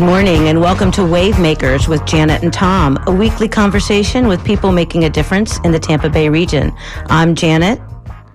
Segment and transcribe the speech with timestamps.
[0.00, 4.72] Good morning and welcome to Wavemakers with Janet and Tom, a weekly conversation with people
[4.72, 6.72] making a difference in the Tampa Bay region.
[7.10, 7.78] I'm Janet.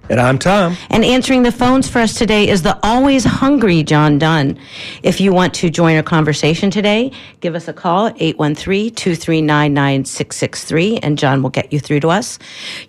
[0.08, 0.78] And I'm Tom.
[0.92, 4.60] And answering the phones for us today is the always hungry John Dunn.
[5.02, 11.18] If you want to join our conversation today, give us a call at 813-239-9663 and
[11.18, 12.38] John will get you through to us.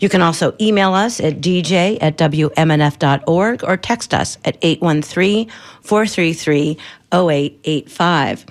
[0.01, 6.77] You can also email us at dj at wmnf.org or text us at 813 433
[7.17, 8.45] 0885.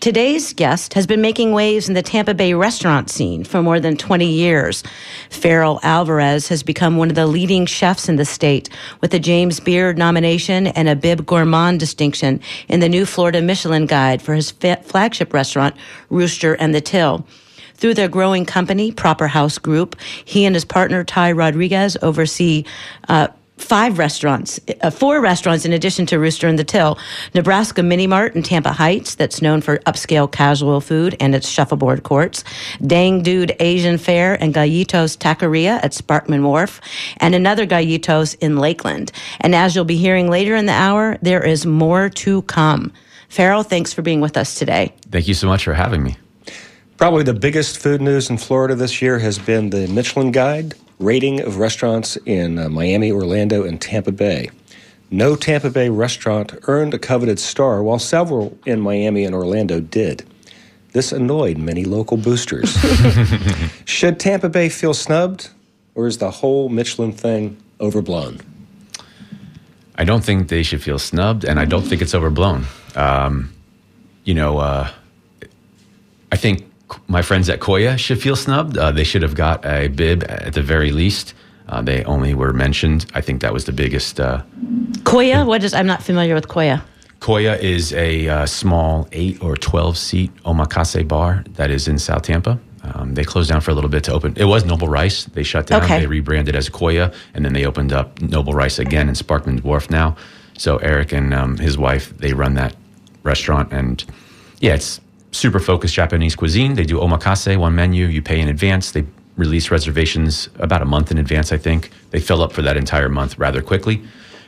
[0.00, 3.96] Today's guest has been making waves in the Tampa Bay restaurant scene for more than
[3.96, 4.82] 20 years.
[5.30, 8.68] Ferrell Alvarez has become one of the leading chefs in the state
[9.00, 13.86] with a James Beard nomination and a Bib Gourmand distinction in the new Florida Michelin
[13.86, 15.76] Guide for his flagship restaurant,
[16.10, 17.26] Rooster and the Till.
[17.74, 22.64] Through their growing company, Proper House Group, he and his partner Ty Rodriguez oversee
[23.08, 23.28] uh,
[23.58, 26.98] five restaurants, uh, four restaurants in addition to Rooster and the Till.
[27.34, 32.02] Nebraska Mini Mart in Tampa Heights, that's known for upscale casual food and its shuffleboard
[32.02, 32.44] courts.
[32.86, 36.80] Dang Dude Asian Fare and Gallitos Taqueria at Sparkman Wharf,
[37.18, 39.12] and another Gallitos in Lakeland.
[39.40, 42.92] And as you'll be hearing later in the hour, there is more to come.
[43.28, 44.94] Ferrell, thanks for being with us today.
[45.10, 46.16] Thank you so much for having me.
[46.96, 51.40] Probably the biggest food news in Florida this year has been the Michelin Guide rating
[51.40, 54.50] of restaurants in uh, Miami, Orlando, and Tampa Bay.
[55.10, 60.26] No Tampa Bay restaurant earned a coveted star, while several in Miami and Orlando did.
[60.92, 62.76] This annoyed many local boosters.
[63.84, 65.50] Should Tampa Bay feel snubbed,
[65.94, 68.40] or is the whole Michelin thing overblown?
[69.96, 72.66] I don't think they should feel snubbed, and I don't think it's overblown.
[72.94, 73.52] Um,
[74.22, 74.88] you know, uh,
[76.30, 76.67] I think
[77.06, 78.78] my friends at Koya should feel snubbed.
[78.78, 81.34] Uh, they should have got a bib at the very least.
[81.68, 83.06] Uh, they only were mentioned.
[83.14, 84.18] I think that was the biggest.
[84.18, 84.42] Uh,
[85.02, 85.46] Koya?
[85.46, 85.74] What is?
[85.74, 86.82] I'm not familiar with Koya.
[87.20, 92.22] Koya is a uh, small eight or twelve seat omakase bar that is in South
[92.22, 92.58] Tampa.
[92.94, 94.34] Um, they closed down for a little bit to open.
[94.36, 95.24] It was Noble Rice.
[95.24, 95.82] They shut down.
[95.82, 96.00] Okay.
[96.00, 99.90] They rebranded as Koya, and then they opened up Noble Rice again in Sparkman Wharf
[99.90, 100.16] now.
[100.56, 102.74] So Eric and um, his wife they run that
[103.24, 104.04] restaurant, and
[104.60, 105.00] yeah, it's
[105.38, 106.74] super focused Japanese cuisine.
[106.74, 108.06] They do omakase, one menu.
[108.06, 108.90] You pay in advance.
[108.90, 109.04] They
[109.36, 111.90] release reservations about a month in advance, I think.
[112.10, 114.02] They fill up for that entire month rather quickly.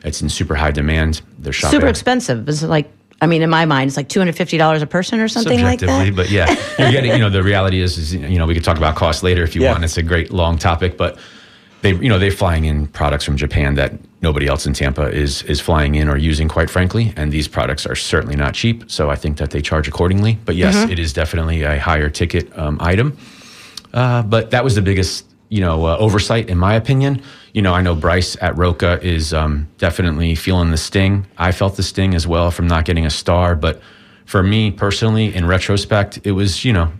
[0.04, 1.22] It's in super high demand.
[1.38, 1.78] They're shopping.
[1.78, 2.48] Super expensive.
[2.48, 2.90] It's like
[3.22, 5.62] I mean, in my mind, it's like two hundred fifty dollars a person or something
[5.62, 6.16] like that.
[6.16, 6.48] But yeah,
[6.78, 7.12] you're getting.
[7.12, 9.54] You know, the reality is, is you know, we could talk about cost later if
[9.54, 9.72] you yeah.
[9.72, 9.84] want.
[9.84, 11.18] It's a great long topic, but
[11.82, 13.92] they, you know, they're flying in products from Japan that
[14.22, 17.12] nobody else in Tampa is is flying in or using, quite frankly.
[17.16, 18.91] And these products are certainly not cheap.
[18.91, 20.38] So I think that they charge accordingly.
[20.44, 20.92] But yes, mm-hmm.
[20.92, 23.16] it is definitely a higher ticket um, item.
[23.92, 27.22] Uh, but that was the biggest, you know, uh, oversight in my opinion.
[27.53, 31.26] You know, I know Bryce at Rocca is um, definitely feeling the sting.
[31.36, 33.56] I felt the sting as well from not getting a star.
[33.56, 33.80] But
[34.26, 36.92] for me personally, in retrospect, it was, you know,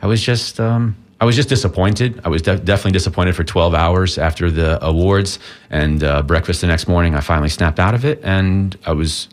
[0.00, 0.60] I was just.
[0.60, 2.20] Um, I was just disappointed.
[2.24, 5.38] I was de- definitely disappointed for 12 hours after the awards
[5.70, 7.14] and uh, breakfast the next morning.
[7.14, 9.28] I finally snapped out of it, and I was,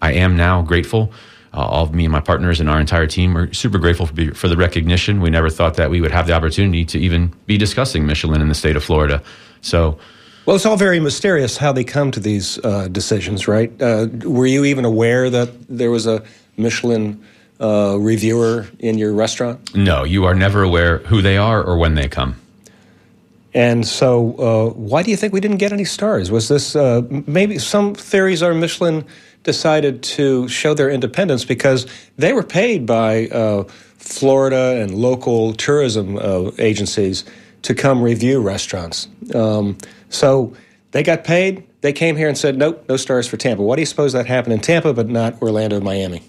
[0.00, 1.12] I am now grateful.
[1.52, 4.34] Uh, all of me and my partners and our entire team are super grateful for,
[4.36, 5.20] for, the recognition.
[5.20, 8.48] We never thought that we would have the opportunity to even be discussing Michelin in
[8.48, 9.20] the state of Florida.
[9.62, 9.98] So,
[10.44, 13.72] well, it's all very mysterious how they come to these uh, decisions, right?
[13.82, 16.22] Uh, were you even aware that there was a
[16.56, 17.20] Michelin?
[17.60, 19.74] Uh, reviewer in your restaurant?
[19.74, 22.36] No, you are never aware who they are or when they come.
[23.54, 26.30] And so, uh, why do you think we didn't get any stars?
[26.30, 29.04] Was this uh, maybe some theories are Michelin
[29.44, 33.62] decided to show their independence because they were paid by uh,
[33.96, 37.24] Florida and local tourism uh, agencies
[37.62, 39.08] to come review restaurants.
[39.34, 39.78] Um,
[40.10, 40.54] so
[40.90, 41.64] they got paid.
[41.80, 44.26] They came here and said, "Nope, no stars for Tampa." Why do you suppose that
[44.26, 46.22] happened in Tampa but not Orlando, Miami?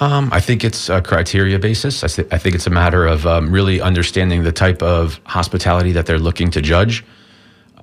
[0.00, 2.02] Um, I think it's a criteria basis.
[2.02, 5.92] I, th- I think it's a matter of um, really understanding the type of hospitality
[5.92, 7.04] that they're looking to judge.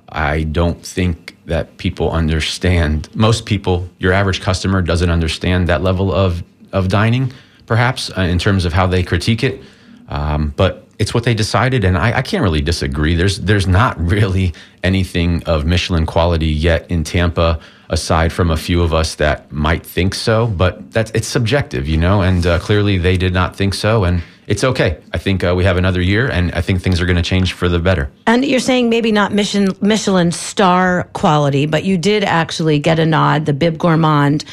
[0.08, 3.08] I don't think that people understand.
[3.14, 7.32] Most people, your average customer, doesn't understand that level of of dining,
[7.66, 9.62] perhaps uh, in terms of how they critique it.
[10.08, 13.14] Um, but it's what they decided, and I, I, can't really disagree.
[13.14, 17.60] There's there's not really anything of Michelin quality yet in Tampa,
[17.90, 20.46] aside from a few of us that might think so.
[20.46, 22.22] But that's it's subjective, you know.
[22.22, 24.98] And uh, clearly, they did not think so, and it's okay.
[25.12, 27.52] I think uh, we have another year, and I think things are going to change
[27.52, 28.10] for the better.
[28.26, 33.04] And you're saying maybe not Michelin, Michelin star quality, but you did actually get a
[33.04, 34.46] nod, the Bib Gourmand.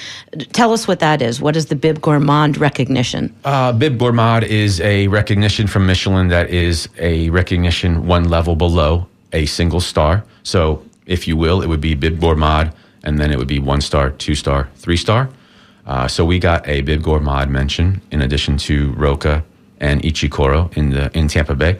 [0.51, 1.39] Tell us what that is.
[1.39, 3.33] What is the Bib Gourmand recognition?
[3.45, 9.07] Uh, Bib Gourmand is a recognition from Michelin that is a recognition one level below
[9.31, 10.25] a single star.
[10.43, 12.73] So, if you will, it would be Bib Gourmand,
[13.05, 15.29] and then it would be one star, two star, three star.
[15.85, 19.43] Uh, so we got a Bib Gourmand mention in addition to Rocca
[19.79, 21.79] and Ichicoro in the in Tampa Bay.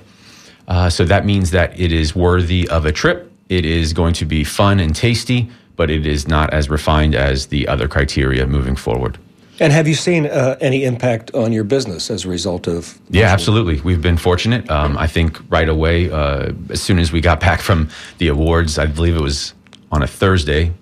[0.68, 3.32] Uh, so that means that it is worthy of a trip.
[3.50, 7.48] It is going to be fun and tasty, but it is not as refined as
[7.48, 9.18] the other criteria moving forward.
[9.60, 13.00] And have you seen uh, any impact on your business as a result of?
[13.10, 13.80] Yeah, absolutely.
[13.82, 14.70] We've been fortunate.
[14.70, 18.78] Um, I think right away, uh, as soon as we got back from the awards,
[18.78, 19.54] I believe it was
[19.92, 20.74] on a Thursday,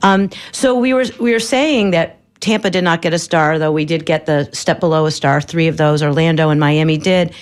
[0.03, 3.71] um, so we were we were saying that Tampa did not get a star, though
[3.71, 5.41] we did get the step below a star.
[5.41, 7.33] Three of those, Orlando and Miami, did.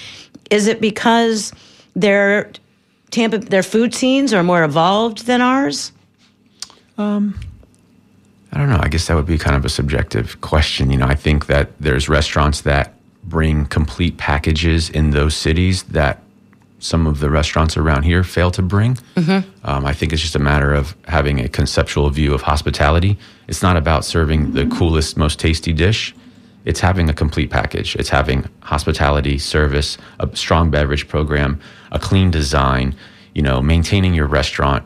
[0.50, 1.54] Is it because
[1.96, 2.52] their
[3.12, 5.92] Tampa their food scenes are more evolved than ours?
[6.98, 7.40] Um,
[8.52, 8.80] I don't know.
[8.82, 10.90] I guess that would be kind of a subjective question.
[10.90, 12.94] You know, I think that there's restaurants that
[13.24, 16.22] bring complete packages in those cities that
[16.80, 18.96] some of the restaurants around here fail to bring.
[19.16, 19.68] Mm-hmm.
[19.68, 23.18] Um, I think it's just a matter of having a conceptual view of hospitality.
[23.48, 26.16] It's not about serving the coolest, most tasty dish.
[26.66, 27.96] It's having a complete package.
[27.96, 31.60] It's having hospitality, service, a strong beverage program,
[31.92, 32.96] a clean design.
[33.34, 34.84] You know, maintaining your restaurant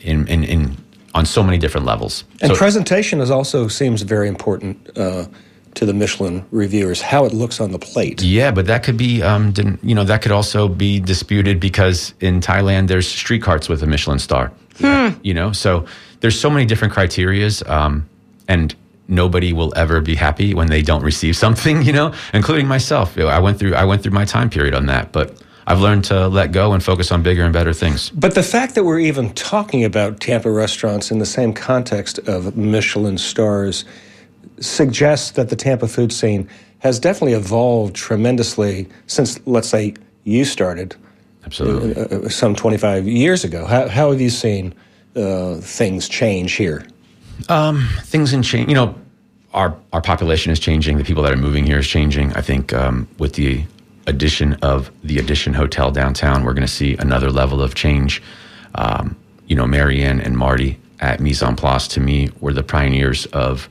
[0.00, 0.76] in in, in
[1.14, 2.24] on so many different levels.
[2.42, 4.90] And so, presentation is also seems very important.
[4.98, 5.26] Uh,
[5.74, 8.22] to the Michelin reviewers how it looks on the plate.
[8.22, 12.40] Yeah, but that could be, um, you know, that could also be disputed because in
[12.40, 14.52] Thailand there's street carts with a Michelin star.
[14.78, 15.10] Hmm.
[15.22, 15.86] You know, so
[16.20, 18.08] there's so many different criterias, um,
[18.48, 18.74] and
[19.08, 21.82] nobody will ever be happy when they don't receive something.
[21.82, 23.18] You know, including myself.
[23.18, 25.40] I went through I went through my time period on that, but.
[25.66, 28.10] I've learned to let go and focus on bigger and better things.
[28.10, 32.54] But the fact that we're even talking about Tampa restaurants in the same context of
[32.54, 33.86] Michelin stars
[34.60, 36.48] suggests that the Tampa food scene
[36.78, 39.94] has definitely evolved tremendously since, let's say,
[40.24, 40.96] you started.
[41.44, 41.96] Absolutely.
[41.96, 43.66] Uh, uh, some 25 years ago.
[43.66, 44.74] How, how have you seen
[45.16, 46.86] uh, things change here?
[47.48, 48.68] Um, things in change.
[48.68, 48.94] You know,
[49.52, 50.98] our our population is changing.
[50.98, 52.32] The people that are moving here is changing.
[52.34, 53.64] I think um, with the
[54.06, 58.22] addition of the Edition Hotel downtown, we're going to see another level of change.
[58.74, 59.16] Um,
[59.46, 63.68] you know, Maryann and Marty at Mise en Place to me were the pioneers of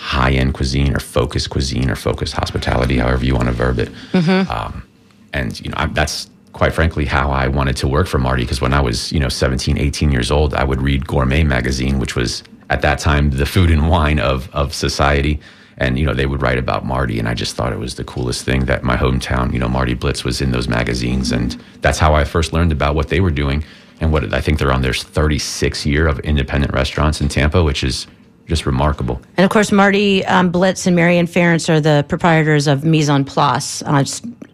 [0.00, 3.90] high end cuisine or focused cuisine or focused hospitality, however you want to verb it.
[4.12, 4.50] Mm-hmm.
[4.50, 4.82] Um,
[5.34, 8.62] and, you know, I, that's quite frankly how I wanted to work for Marty because
[8.62, 12.16] when I was, you know, 17, 18 years old, I would read Gourmet magazine, which
[12.16, 15.38] was at that time the food and wine of, of society.
[15.76, 17.18] And, you know, they would write about Marty.
[17.18, 19.94] And I just thought it was the coolest thing that my hometown, you know, Marty
[19.94, 21.30] Blitz was in those magazines.
[21.30, 23.64] And that's how I first learned about what they were doing.
[24.00, 27.84] And what I think they're on their 36 year of independent restaurants in Tampa, which
[27.84, 28.06] is
[28.50, 29.22] just remarkable.
[29.36, 33.24] And of course, Marty um, Blitz and Maryann Ferenc are the proprietors of Mise en
[33.24, 33.80] Place.
[33.82, 34.04] Uh,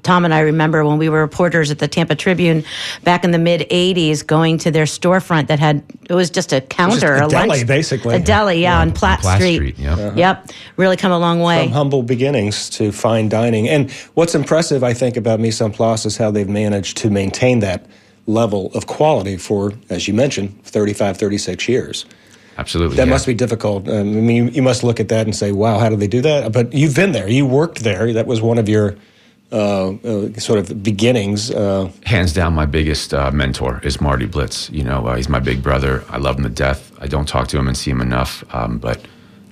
[0.02, 2.62] Tom and I remember when we were reporters at the Tampa Tribune
[3.04, 6.60] back in the mid '80s, going to their storefront that had it was just a
[6.60, 8.80] counter, just a, a, deli, lunch, basically, a deli, yeah, yeah.
[8.82, 9.56] on Platt, Platt Street.
[9.56, 9.98] Street yep.
[9.98, 10.12] Uh-huh.
[10.14, 13.66] yep, really come a long way from humble beginnings to fine dining.
[13.66, 17.60] And what's impressive, I think, about Mise en Place is how they've managed to maintain
[17.60, 17.86] that
[18.26, 22.04] level of quality for, as you mentioned, 35, 36 years.
[22.58, 22.96] Absolutely.
[22.96, 23.12] That yeah.
[23.12, 23.88] must be difficult.
[23.88, 26.06] Um, I mean, you, you, must look at that and say, wow, how do they
[26.06, 26.52] do that?
[26.52, 28.12] But you've been there, you worked there.
[28.12, 28.96] That was one of your
[29.52, 31.50] uh, uh, sort of beginnings.
[31.50, 31.90] Uh.
[32.04, 34.70] Hands down, my biggest uh, mentor is Marty Blitz.
[34.70, 36.02] You know, uh, he's my big brother.
[36.08, 36.92] I love him to death.
[36.98, 39.00] I don't talk to him and see him enough, um, but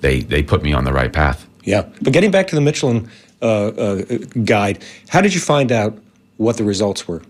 [0.01, 1.47] they, they put me on the right path.
[1.63, 1.87] Yeah.
[2.01, 3.09] But getting back to the Michelin
[3.41, 4.03] uh,
[4.43, 5.97] guide, how did you find out
[6.37, 7.21] what the results were?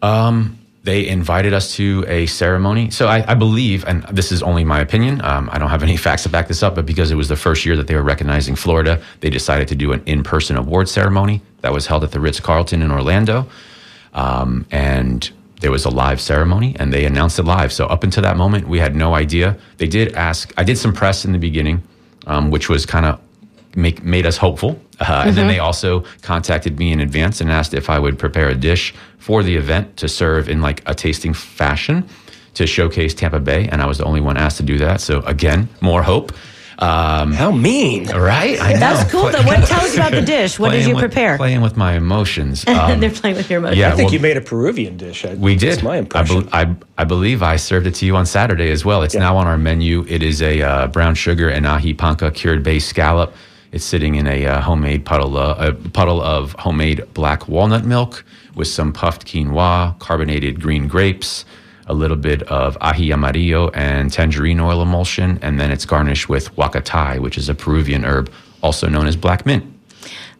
[0.00, 2.90] Um, they invited us to a ceremony.
[2.90, 5.96] So I, I believe, and this is only my opinion, um, I don't have any
[6.06, 8.02] facts to back this up, but because it was the first year that they were
[8.02, 12.12] recognizing Florida, they decided to do an in person award ceremony that was held at
[12.12, 13.46] the Ritz Carlton in Orlando.
[14.14, 15.30] Um, and
[15.60, 17.70] there was a live ceremony and they announced it live.
[17.70, 19.58] So up until that moment, we had no idea.
[19.76, 21.82] They did ask, I did some press in the beginning,
[22.26, 23.20] um, which was kind of
[23.76, 24.80] make made us hopeful.
[25.00, 25.28] Uh, mm-hmm.
[25.28, 25.54] And then mm-hmm.
[25.54, 29.42] they also contacted me in advance and asked if I would prepare a dish for
[29.42, 32.08] the event to serve in like a tasting fashion
[32.54, 33.68] to showcase Tampa Bay.
[33.68, 35.00] And I was the only one asked to do that.
[35.00, 36.32] So again, more hope.
[36.80, 38.60] Um, How mean, right?
[38.60, 38.78] I know.
[38.78, 39.30] That's cool.
[39.30, 39.42] Though.
[39.42, 40.60] What tell us about the dish?
[40.60, 41.36] What did you with, prepare?
[41.36, 42.64] Playing with my emotions.
[42.78, 43.78] Um, They're playing with your emotions.
[43.78, 45.24] Yeah, I think well, you made a Peruvian dish.
[45.24, 45.72] I, we did.
[45.72, 46.48] That's my impression.
[46.52, 49.02] I, be, I, I, believe I served it to you on Saturday as well.
[49.02, 49.20] It's yeah.
[49.20, 50.04] now on our menu.
[50.08, 53.34] It is a uh, brown sugar and ají panca cured base scallop.
[53.70, 58.24] It's sitting in a uh, homemade puddle, uh, a puddle of homemade black walnut milk
[58.54, 61.44] with some puffed quinoa, carbonated green grapes,
[61.86, 66.54] a little bit of ají amarillo and tangerine oil emulsion, and then it's garnished with
[66.56, 68.30] huacatay, which is a Peruvian herb
[68.62, 69.64] also known as black mint.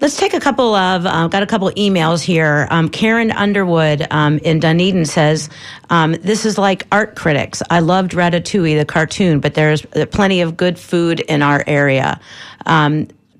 [0.01, 2.69] Let's take a couple of, uh, got a couple emails here.
[2.71, 5.51] Um, Karen Underwood um, in Dunedin says,
[5.91, 7.63] um, This is like art critics.
[7.69, 12.21] I loved Ratatouille, the cartoon, but there's plenty of good food in our area.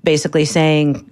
[0.03, 1.09] Basically saying,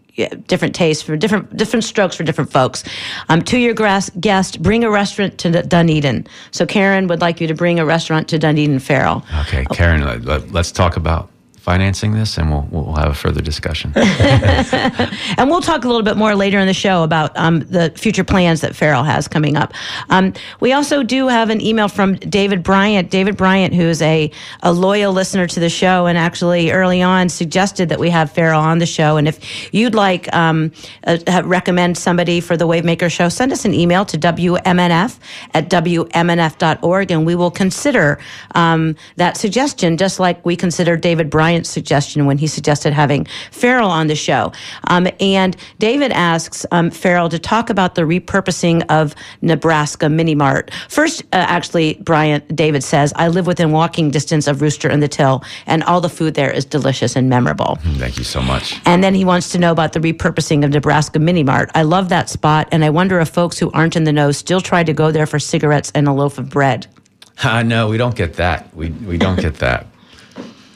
[0.48, 2.84] different tastes for different different strokes for different folks.
[3.29, 3.74] Um, to your
[4.20, 6.27] guest, bring a restaurant to Dunedin.
[6.51, 9.24] So Karen would like you to bring a restaurant to Dunedin Ferrell.
[9.41, 11.29] Okay, Karen, let, us talk about
[11.67, 13.91] financing this, and we'll we'll have a further discussion.
[13.95, 18.24] and we'll talk a little bit more later in the show about um, the future
[18.24, 19.74] plans that Ferrell has coming up.
[20.09, 23.12] Um, we also do have an email from David Bryant.
[23.12, 24.31] David Bryant, who is a,
[24.63, 28.62] a loyal listener to the show, and actually early on suggested that we have Ferrell
[28.62, 29.17] on the show.
[29.17, 30.71] And if you'd like um,
[31.05, 35.19] uh, recommend somebody for the Wavemaker show, send us an email to WMNF
[35.53, 38.19] at WMNF.org, and we will consider
[38.55, 43.89] um, that suggestion, just like we considered David Bryant suggestion when he suggested having Ferrell
[43.89, 44.51] on the show.
[44.89, 50.71] Um, and David asks um, Ferrell to talk about the repurposing of Nebraska Mini Mart.
[50.89, 55.07] First, uh, actually, Bryant, David says, I live within walking distance of Rooster and the
[55.07, 57.77] Till, and all the food there is delicious and memorable.
[57.97, 58.79] Thank you so much.
[58.85, 61.71] And then he wants to know about the repurposing of Nebraska Mini Mart.
[61.75, 64.61] I love that spot, and I wonder if folks who aren't in the know still
[64.61, 66.87] try to go there for cigarettes and a loaf of bread.
[67.43, 68.75] Uh, no, we don't get that.
[68.75, 69.85] We, we don't get that.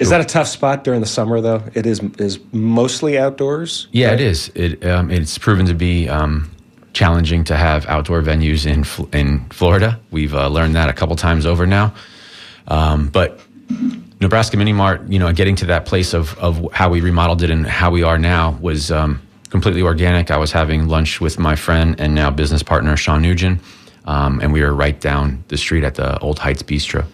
[0.01, 1.63] Is that a tough spot during the summer, though?
[1.75, 3.87] It is is mostly outdoors.
[3.91, 4.19] Yeah, right?
[4.19, 4.51] it is.
[4.55, 6.49] It um, it's proven to be um,
[6.93, 8.83] challenging to have outdoor venues in
[9.17, 9.99] in Florida.
[10.09, 11.93] We've uh, learned that a couple times over now.
[12.67, 13.41] Um, but
[14.19, 17.51] Nebraska Mini Mart, you know, getting to that place of of how we remodeled it
[17.51, 20.31] and how we are now was um, completely organic.
[20.31, 23.61] I was having lunch with my friend and now business partner Sean Nugent,
[24.05, 27.05] um, and we were right down the street at the Old Heights Bistro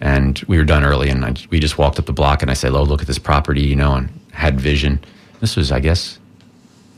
[0.00, 2.54] and we were done early and I, we just walked up the block and I
[2.54, 5.00] said, oh, look at this property, you know, and had vision.
[5.40, 6.18] This was, I guess,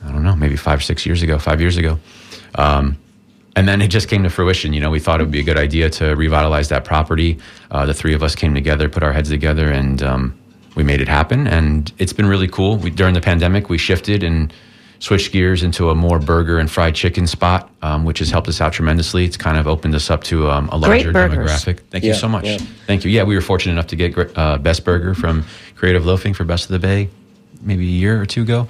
[0.04, 1.98] I don't know, maybe five or six years ago, five years ago.
[2.54, 2.96] Um,
[3.54, 4.72] and then it just came to fruition.
[4.72, 7.38] You know, we thought it would be a good idea to revitalize that property.
[7.70, 10.38] Uh, the three of us came together, put our heads together, and um,
[10.74, 11.46] we made it happen.
[11.46, 12.78] And it's been really cool.
[12.78, 14.52] We, during the pandemic, we shifted and
[15.02, 18.60] switched gears into a more burger and fried chicken spot, um, which has helped us
[18.60, 19.24] out tremendously.
[19.24, 21.80] It's kind of opened us up to um, a larger demographic.
[21.90, 22.44] Thank yeah, you so much.
[22.44, 22.58] Yeah.
[22.86, 23.10] Thank you.
[23.10, 25.44] Yeah, we were fortunate enough to get uh, Best Burger from
[25.74, 27.10] Creative Loafing for Best of the Bay
[27.62, 28.68] maybe a year or two ago.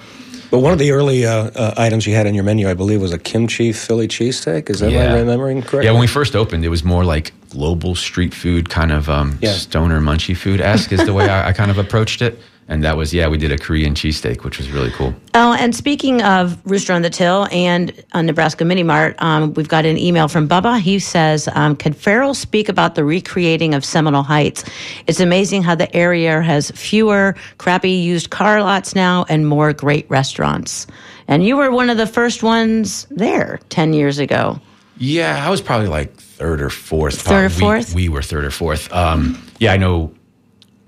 [0.49, 3.01] But one of the early uh, uh, items you had in your menu, I believe,
[3.01, 4.69] was a kimchi Philly cheesesteak.
[4.69, 5.05] Is that yeah.
[5.05, 5.85] am I remembering correctly?
[5.85, 9.39] Yeah, when we first opened, it was more like global street food, kind of um,
[9.41, 9.53] yeah.
[9.53, 12.39] stoner munchy food esque, is the way I, I kind of approached it.
[12.67, 15.13] And that was, yeah, we did a Korean cheesesteak, which was really cool.
[15.33, 19.85] Oh, and speaking of Rooster on the Till and Nebraska Mini Mart, um, we've got
[19.85, 20.79] an email from Bubba.
[20.79, 24.63] He says, um, Could Ferrell speak about the recreating of Seminole Heights?
[25.07, 30.09] It's amazing how the area has fewer crappy used car lots now and more great
[30.09, 30.87] restaurants.
[31.27, 34.59] And you were one of the first ones there 10 years ago.
[34.97, 37.21] Yeah, I was probably like third or fourth.
[37.21, 37.93] Third or fourth?
[37.93, 38.91] We, we were third or fourth.
[38.93, 40.13] Um, yeah, I know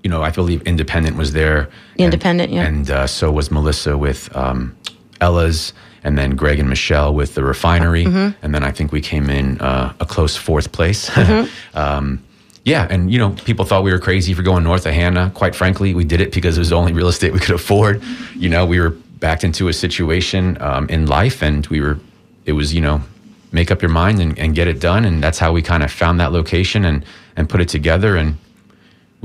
[0.06, 1.68] you know, I believe Independent was there.
[1.98, 2.68] Independent, and, yeah.
[2.68, 4.76] And uh, so was Melissa with um,
[5.20, 5.72] Ella's,
[6.04, 8.04] and then Greg and Michelle with the refinery.
[8.04, 8.38] Mm-hmm.
[8.40, 11.10] And then I think we came in uh, a close fourth place.
[11.16, 11.76] Mm-hmm.
[11.76, 12.22] um,
[12.64, 15.32] yeah, and you know, people thought we were crazy for going north of Hanna.
[15.34, 18.00] Quite frankly, we did it because it was the only real estate we could afford.
[18.36, 21.98] You know, we were backed into a situation um, in life, and we were.
[22.44, 23.02] It was you know,
[23.50, 25.90] make up your mind and, and get it done, and that's how we kind of
[25.90, 27.04] found that location and
[27.36, 28.16] and put it together.
[28.16, 28.36] And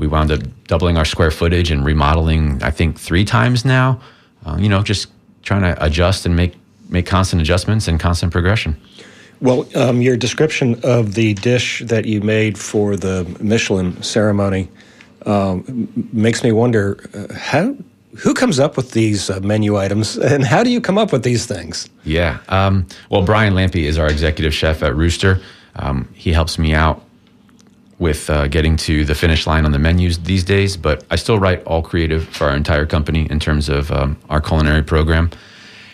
[0.02, 4.00] we wound up doubling our square footage and remodeling, I think, three times now.
[4.44, 5.08] Uh, you know, just
[5.44, 6.56] trying to adjust and make
[6.88, 8.76] make constant adjustments and constant progression.
[9.40, 14.68] Well, um, your description of the dish that you made for the Michelin ceremony
[15.24, 17.76] um, makes me wonder uh, how
[18.18, 21.22] who comes up with these uh, menu items and how do you come up with
[21.22, 21.88] these things?
[22.02, 22.40] Yeah.
[22.48, 25.40] Um, well, Brian Lampe is our executive chef at Rooster.
[25.76, 27.04] Um, he helps me out
[28.02, 31.38] with uh, getting to the finish line on the menus these days, but I still
[31.38, 35.30] write all creative for our entire company in terms of um, our culinary program.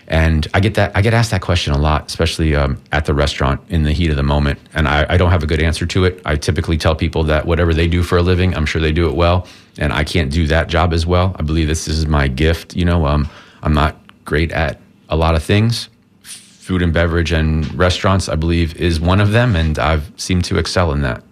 [0.08, 3.12] And I get that I get asked that question a lot, especially um, at the
[3.12, 4.58] restaurant in the heat of the moment.
[4.72, 6.22] And I, I, don't have a good answer to it.
[6.24, 9.06] I typically tell people that whatever they do for a living, I'm sure they do
[9.10, 9.46] it well,
[9.76, 11.36] and I can't do that job as well.
[11.38, 12.74] I believe this is my gift.
[12.74, 13.28] You know, um,
[13.62, 15.90] I'm not great at a lot of things.
[16.22, 20.56] Food and beverage and restaurants, I believe, is one of them, and I've seemed to
[20.56, 21.22] excel in that.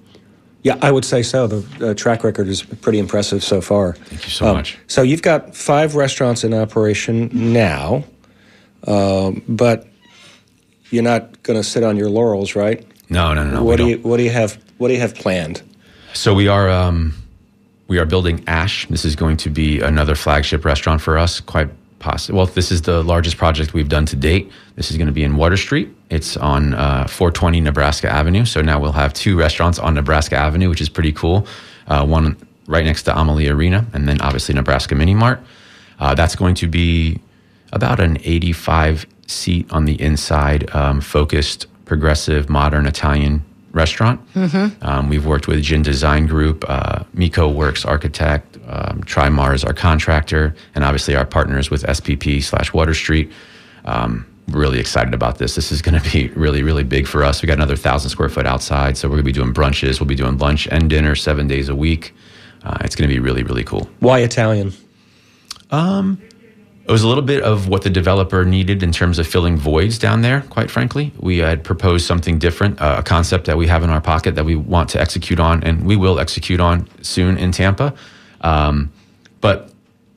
[0.67, 1.47] Yeah, I would say so.
[1.47, 3.93] The uh, track record is pretty impressive so far.
[3.93, 4.77] Thank you so um, much.
[4.89, 8.03] So you've got five restaurants in operation now,
[8.85, 9.87] um, but
[10.91, 12.85] you're not going to sit on your laurels, right?
[13.09, 13.51] No, no, no.
[13.53, 15.63] no what do you What do you have What do you have planned?
[16.15, 17.15] So we are um,
[17.87, 18.89] we are building Ash.
[18.89, 21.39] This is going to be another flagship restaurant for us.
[21.39, 21.69] Quite
[22.01, 22.39] possible.
[22.39, 24.51] Well, this is the largest project we've done to date.
[24.75, 25.96] This is going to be in Water Street.
[26.09, 28.45] It's on uh, 420 Nebraska Avenue.
[28.45, 31.47] So now we'll have two restaurants on Nebraska Avenue, which is pretty cool.
[31.89, 32.37] Uh, one
[32.67, 35.41] right next to Amalie Arena, and then obviously Nebraska Mini Mart.
[35.99, 37.21] Uh, that's going to be
[37.73, 44.21] about an 85 seat on the inside, um, focused, progressive, modern Italian restaurant.
[44.35, 44.85] Mm-hmm.
[44.85, 49.75] Um, we've worked with Gin Design Group, uh, Miko Works Architect, um, Trimar is our
[49.75, 53.31] contractor, and obviously our partners with SPP slash Water Street.
[53.85, 55.55] Um, really excited about this.
[55.55, 57.43] This is going to be really, really big for us.
[57.43, 60.01] We got another thousand square foot outside, so we're going to be doing brunches.
[60.01, 62.15] We'll be doing lunch and dinner seven days a week.
[62.63, 63.89] Uh, it's going to be really, really cool.
[64.01, 64.73] Why Italian?
[65.71, 66.21] Um,
[66.87, 69.99] it was a little bit of what the developer needed in terms of filling voids
[69.99, 71.13] down there, quite frankly.
[71.19, 74.45] We had proposed something different, uh, a concept that we have in our pocket that
[74.45, 77.93] we want to execute on, and we will execute on soon in Tampa.
[78.41, 78.93] Um,
[79.41, 79.73] but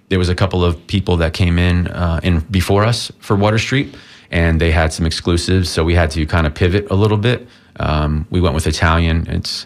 [0.09, 3.57] there was a couple of people that came in, uh, in before us for Water
[3.57, 3.95] Street,
[4.31, 7.47] and they had some exclusives, so we had to kind of pivot a little bit.
[7.79, 9.27] Um, we went with Italian.
[9.27, 9.65] It's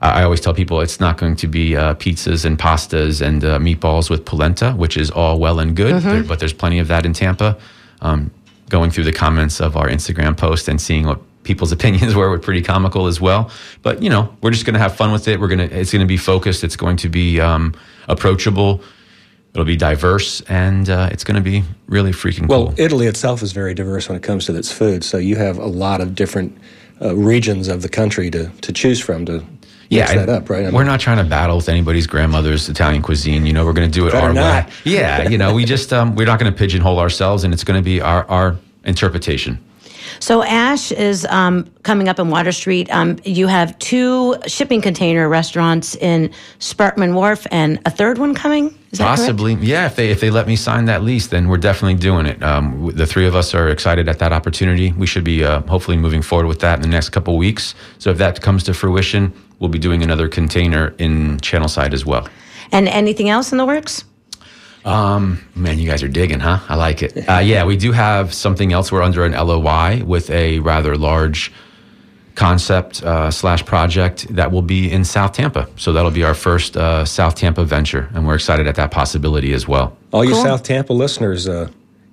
[0.00, 3.58] I always tell people it's not going to be uh, pizzas and pastas and uh,
[3.58, 6.08] meatballs with polenta, which is all well and good, mm-hmm.
[6.08, 7.58] there, but there's plenty of that in Tampa.
[8.00, 8.30] Um,
[8.68, 12.38] going through the comments of our Instagram post and seeing what people's opinions were were
[12.38, 13.50] pretty comical as well.
[13.82, 15.40] But you know, we're just going to have fun with it.
[15.40, 16.62] We're gonna it's going to be focused.
[16.62, 17.74] It's going to be um,
[18.06, 18.82] approachable.
[19.58, 22.66] It'll be diverse, and uh, it's going to be really freaking well, cool.
[22.66, 25.02] Well, Italy itself is very diverse when it comes to its food.
[25.02, 26.56] So you have a lot of different
[27.02, 29.44] uh, regions of the country to to choose from to
[29.88, 30.60] yeah, that up, right?
[30.60, 33.46] I mean, we're not trying to battle with anybody's grandmother's Italian cuisine.
[33.46, 34.68] You know, we're going to do it our not.
[34.68, 34.72] way.
[34.84, 37.80] Yeah, you know, we just um, we're not going to pigeonhole ourselves, and it's going
[37.80, 39.58] to be our our interpretation.
[40.20, 42.90] So Ash is um, coming up in Water Street.
[42.90, 48.76] Um, you have two shipping container restaurants in Sparkman Wharf, and a third one coming.
[48.96, 49.66] Possibly, correct?
[49.66, 49.86] yeah.
[49.86, 52.42] If they if they let me sign that lease, then we're definitely doing it.
[52.42, 54.92] Um, the three of us are excited at that opportunity.
[54.92, 57.74] We should be uh, hopefully moving forward with that in the next couple weeks.
[57.98, 62.28] So if that comes to fruition, we'll be doing another container in Channelside as well.
[62.72, 64.04] And anything else in the works?
[64.84, 66.60] Um, man, you guys are digging, huh?
[66.68, 67.28] I like it.
[67.28, 68.90] Uh, yeah, we do have something else.
[68.90, 71.52] We're under an LOI with a rather large
[72.34, 75.68] concept uh, slash project that will be in South Tampa.
[75.76, 79.52] So that'll be our first uh, South Tampa venture, and we're excited at that possibility
[79.52, 79.96] as well.
[80.12, 81.68] All you South Tampa listeners, uh,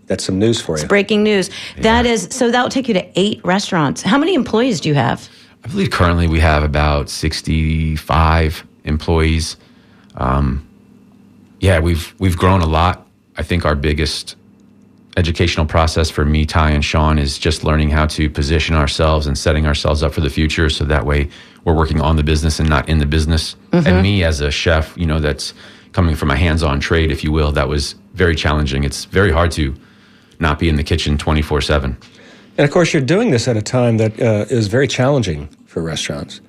[0.07, 0.81] that's some news for you.
[0.81, 1.49] It's breaking news.
[1.75, 1.83] Yeah.
[1.83, 4.01] That is so that will take you to eight restaurants.
[4.01, 5.29] How many employees do you have?
[5.63, 9.57] I believe currently we have about sixty-five employees.
[10.15, 10.67] Um,
[11.59, 13.07] yeah, we've we've grown a lot.
[13.37, 14.35] I think our biggest
[15.17, 19.37] educational process for me, Ty, and Sean is just learning how to position ourselves and
[19.37, 20.69] setting ourselves up for the future.
[20.69, 21.29] So that way,
[21.63, 23.55] we're working on the business and not in the business.
[23.71, 23.87] Mm-hmm.
[23.87, 25.53] And me as a chef, you know, that's
[25.93, 28.83] coming from a hands-on trade, if you will, that was very challenging.
[28.83, 29.73] It's very hard to
[30.39, 31.97] not be in the kitchen twenty four seven.
[32.57, 35.81] And of course, you're doing this at a time that uh, is very challenging for
[35.81, 36.41] restaurants.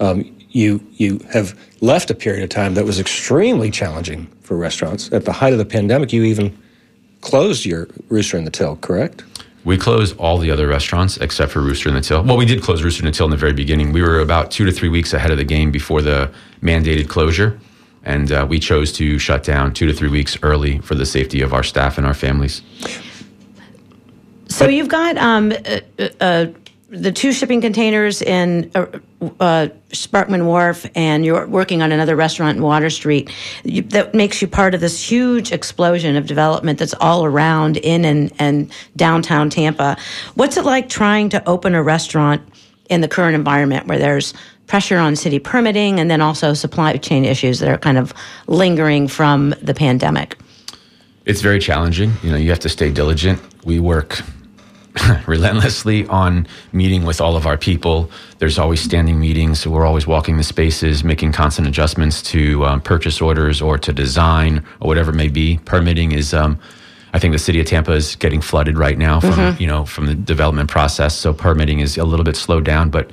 [0.00, 5.12] Um, you you have left a period of time that was extremely challenging for restaurants.
[5.12, 6.56] At the height of the pandemic, you even
[7.20, 9.24] closed your Rooster and the Till, correct?
[9.64, 12.22] We closed all the other restaurants except for Rooster and the Till.
[12.22, 13.92] Well, we did close Rooster and the Till in the very beginning.
[13.92, 17.60] We were about two to three weeks ahead of the game before the mandated closure,
[18.04, 21.42] and uh, we chose to shut down two to three weeks early for the safety
[21.42, 22.62] of our staff and our families.
[24.48, 26.46] So but, you've got um, uh, uh,
[26.88, 28.86] the two shipping containers in uh,
[29.40, 33.30] uh, Sparkman Wharf, and you're working on another restaurant in Water Street.
[33.64, 38.04] You, that makes you part of this huge explosion of development that's all around in
[38.04, 39.96] and, and downtown Tampa.
[40.34, 42.42] What's it like trying to open a restaurant
[42.88, 44.32] in the current environment where there's
[44.68, 48.14] pressure on city permitting and then also supply chain issues that are kind of
[48.46, 50.38] lingering from the pandemic?
[51.24, 52.12] It's very challenging.
[52.22, 53.40] You know, you have to stay diligent.
[53.64, 54.22] We work
[55.26, 58.10] relentlessly on meeting with all of our people.
[58.38, 59.60] There's always standing meetings.
[59.60, 63.92] So we're always walking the spaces, making constant adjustments to um, purchase orders or to
[63.92, 65.58] design or whatever it may be.
[65.64, 66.58] Permitting is um,
[67.12, 69.62] I think the city of Tampa is getting flooded right now from mm-hmm.
[69.62, 73.10] you know from the development process, so permitting is a little bit slowed down, but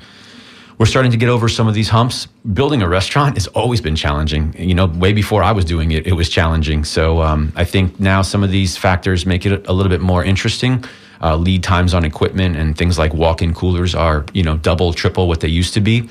[0.76, 2.26] we're starting to get over some of these humps.
[2.52, 4.54] Building a restaurant has always been challenging.
[4.58, 6.84] You know, way before I was doing it, it was challenging.
[6.84, 10.24] So um, I think now some of these factors make it a little bit more
[10.24, 10.84] interesting.
[11.24, 15.26] Uh, lead times on equipment and things like walk-in coolers are you know double, triple
[15.26, 16.06] what they used to be.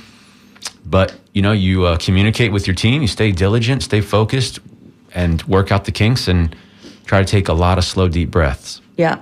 [0.87, 4.57] But you know, you uh, communicate with your team, you stay diligent, stay focused,
[5.13, 6.55] and work out the kinks, and
[7.05, 8.81] try to take a lot of slow, deep breaths.
[8.97, 9.21] Yeah,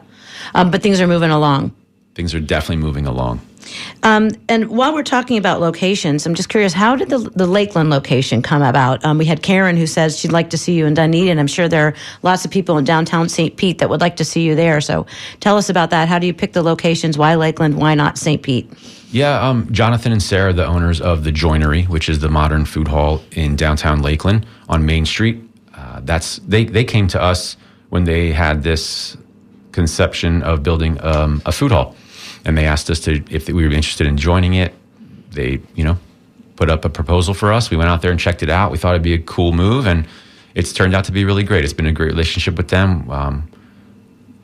[0.55, 1.75] um, but things are moving along.
[2.15, 3.41] Things are definitely moving along.
[4.03, 7.89] Um, and while we're talking about locations, I'm just curious, how did the, the Lakeland
[7.89, 9.03] location come about?
[9.05, 11.39] Um, we had Karen who says she'd like to see you in Dunedin.
[11.39, 13.55] I'm sure there are lots of people in downtown St.
[13.57, 14.81] Pete that would like to see you there.
[14.81, 15.05] So
[15.39, 16.07] tell us about that.
[16.07, 17.17] How do you pick the locations?
[17.17, 17.77] Why Lakeland?
[17.77, 18.41] Why not St.
[18.41, 18.71] Pete?
[19.11, 22.87] Yeah, um, Jonathan and Sarah, the owners of the Joinery, which is the modern food
[22.87, 25.43] hall in downtown Lakeland on Main Street.
[25.73, 27.57] Uh, that's they they came to us
[27.89, 29.17] when they had this
[29.73, 31.95] conception of building um, a food hall
[32.45, 34.73] and they asked us to if we were interested in joining it.
[35.31, 35.97] They, you know,
[36.55, 37.71] put up a proposal for us.
[37.71, 38.71] We went out there and checked it out.
[38.71, 40.05] We thought it'd be a cool move, and
[40.55, 41.63] it's turned out to be really great.
[41.63, 43.09] It's been a great relationship with them.
[43.09, 43.49] Um,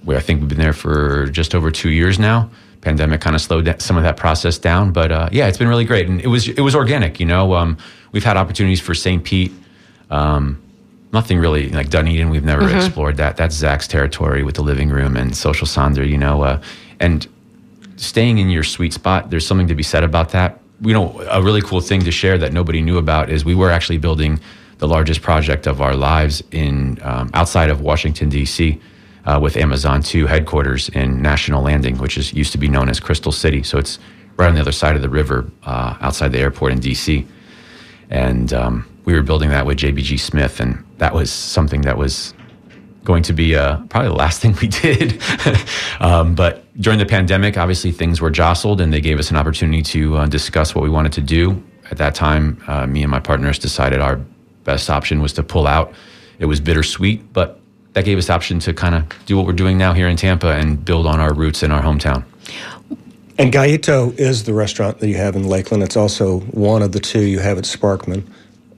[0.08, 2.50] I think we've been there for just over two years now.
[2.82, 5.84] Pandemic kind of slowed some of that process down, but uh, yeah, it's been really
[5.84, 7.20] great, and it was it was organic.
[7.20, 7.78] You know, um,
[8.14, 9.24] we've had opportunities for St.
[9.24, 9.52] Pete.
[10.10, 10.62] Um,
[11.12, 12.30] nothing really like Dunedin.
[12.30, 12.78] We've never mm-hmm.
[12.78, 13.36] explored that.
[13.36, 16.08] That's Zach's territory with the living room and social sonder.
[16.08, 16.62] You know, uh,
[17.00, 17.28] and
[17.98, 20.60] staying in your sweet spot, there's something to be said about that.
[20.82, 23.70] You know, a really cool thing to share that nobody knew about is we were
[23.70, 24.40] actually building
[24.78, 28.80] the largest project of our lives in um, outside of Washington D.C.
[29.26, 33.00] Uh, with Amazon 2 headquarters in National Landing, which is used to be known as
[33.00, 33.64] Crystal City.
[33.64, 34.00] So it's
[34.38, 37.28] right on the other side of the river, uh, outside the airport in D.C.
[38.10, 42.34] And um, we were building that with JBG Smith, and that was something that was
[43.08, 45.20] going to be uh, probably the last thing we did.
[46.02, 49.82] um, but during the pandemic, obviously things were jostled, and they gave us an opportunity
[49.82, 51.64] to uh, discuss what we wanted to do.
[51.90, 54.18] At that time, uh, me and my partners decided our
[54.66, 55.94] best option was to pull out.
[56.38, 57.62] It was bittersweet, but
[57.94, 60.18] that gave us the option to kind of do what we're doing now here in
[60.18, 62.26] Tampa and build on our roots in our hometown.
[63.40, 65.82] And Gallito is the restaurant that you have in Lakeland.
[65.82, 68.24] It's also one of the two you have at Sparkman,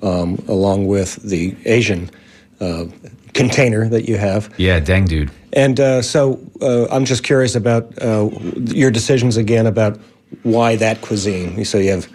[0.04, 2.12] um, along with the Asian
[2.60, 2.86] uh,
[3.34, 4.54] container that you have.
[4.58, 5.32] Yeah, dang dude.
[5.54, 10.00] And uh, so uh, I'm just curious about uh, your decisions again about
[10.44, 11.66] why that cuisine.
[11.66, 12.08] So you have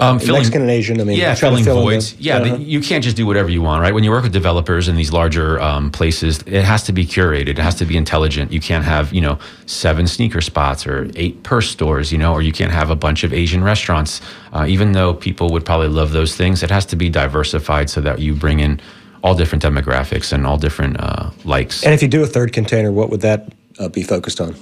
[0.00, 1.00] um, filling, Mexican and Asian.
[1.00, 2.14] I mean, yeah, filling fill voids.
[2.14, 2.56] The, yeah, uh-huh.
[2.56, 3.92] you can't just do whatever you want, right?
[3.92, 7.48] When you work with developers in these larger um, places, it has to be curated.
[7.48, 8.50] It has to be intelligent.
[8.50, 12.40] You can't have you know seven sneaker spots or eight purse stores, you know, or
[12.40, 14.22] you can't have a bunch of Asian restaurants.
[14.52, 18.00] Uh, even though people would probably love those things, it has to be diversified so
[18.00, 18.80] that you bring in
[19.28, 21.84] all different demographics and all different uh, likes.
[21.84, 24.54] And if you do a third container, what would that uh, be focused on?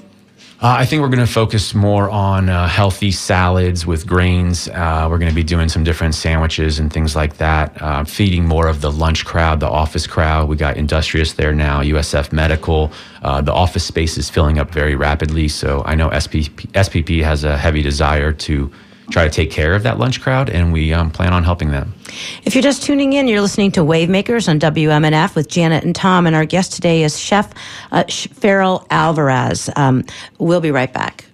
[0.61, 4.68] Uh, I think we're going to focus more on uh, healthy salads with grains.
[4.68, 8.44] Uh, we're going to be doing some different sandwiches and things like that, uh, feeding
[8.44, 10.48] more of the lunch crowd, the office crowd.
[10.48, 12.90] We got Industrious there now, USF Medical.
[13.22, 15.46] Uh, the office space is filling up very rapidly.
[15.46, 18.72] So I know SPP, SPP has a heavy desire to
[19.10, 21.94] try to take care of that lunch crowd, and we um, plan on helping them.
[22.44, 26.26] If you're just tuning in, you're listening to Wavemakers on WMNF with Janet and Tom,
[26.26, 27.52] and our guest today is Chef
[27.92, 29.70] uh, Ferrell Alvarez.
[29.76, 30.04] Um,
[30.38, 31.25] we'll be right back.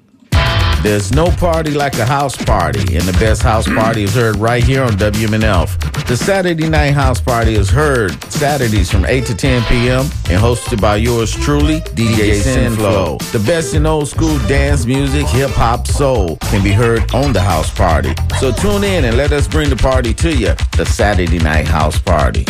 [0.83, 4.64] There's no party like a house party, and the best house party is heard right
[4.64, 6.07] here on WMNF.
[6.09, 10.01] The Saturday Night House Party is heard Saturdays from 8 to 10 p.m.
[10.29, 13.21] and hosted by yours truly, DJ Sinflow.
[13.31, 17.40] The best in old school dance music, hip hop, soul can be heard on the
[17.40, 18.12] house party.
[18.40, 20.55] So tune in and let us bring the party to you.
[20.77, 22.45] The Saturday Night House Party.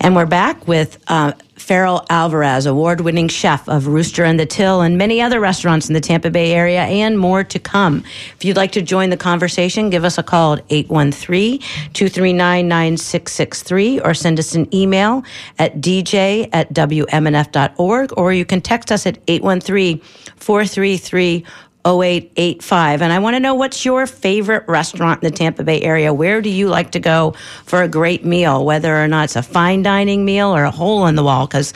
[0.00, 1.32] And we're back with uh,
[1.64, 5.94] Ferrell Alvarez, award winning chef of Rooster and the Till and many other restaurants in
[5.94, 8.04] the Tampa Bay area and more to come.
[8.36, 14.00] If you'd like to join the conversation, give us a call at 813 239 9663
[14.00, 15.24] or send us an email
[15.58, 20.00] at dj at wmnf.org or you can text us at 813
[20.36, 21.46] 433
[21.86, 23.02] 0885.
[23.02, 26.12] And I want to know what's your favorite restaurant in the Tampa Bay area?
[26.14, 29.42] Where do you like to go for a great meal, whether or not it's a
[29.42, 31.46] fine dining meal or a hole in the wall?
[31.46, 31.72] Because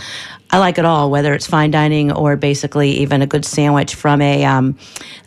[0.51, 4.23] I like it all, whether it's fine dining or basically even a good sandwich from
[4.23, 4.79] a, um,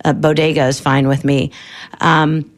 [0.04, 1.52] a bodega is fine with me.
[2.00, 2.52] Um,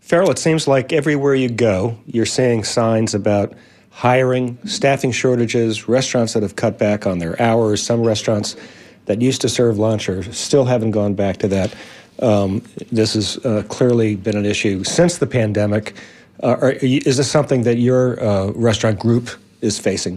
[0.00, 3.54] Ferrell, it seems like everywhere you go, you're seeing signs about
[3.90, 8.56] hiring, staffing shortages, restaurants that have cut back on their hours, some restaurants
[9.10, 11.74] that used to serve lunch or still haven't gone back to that.
[12.20, 15.94] Um, this has uh, clearly been an issue since the pandemic.
[16.44, 19.30] Uh, are, is this something that your uh, restaurant group
[19.62, 20.16] is facing?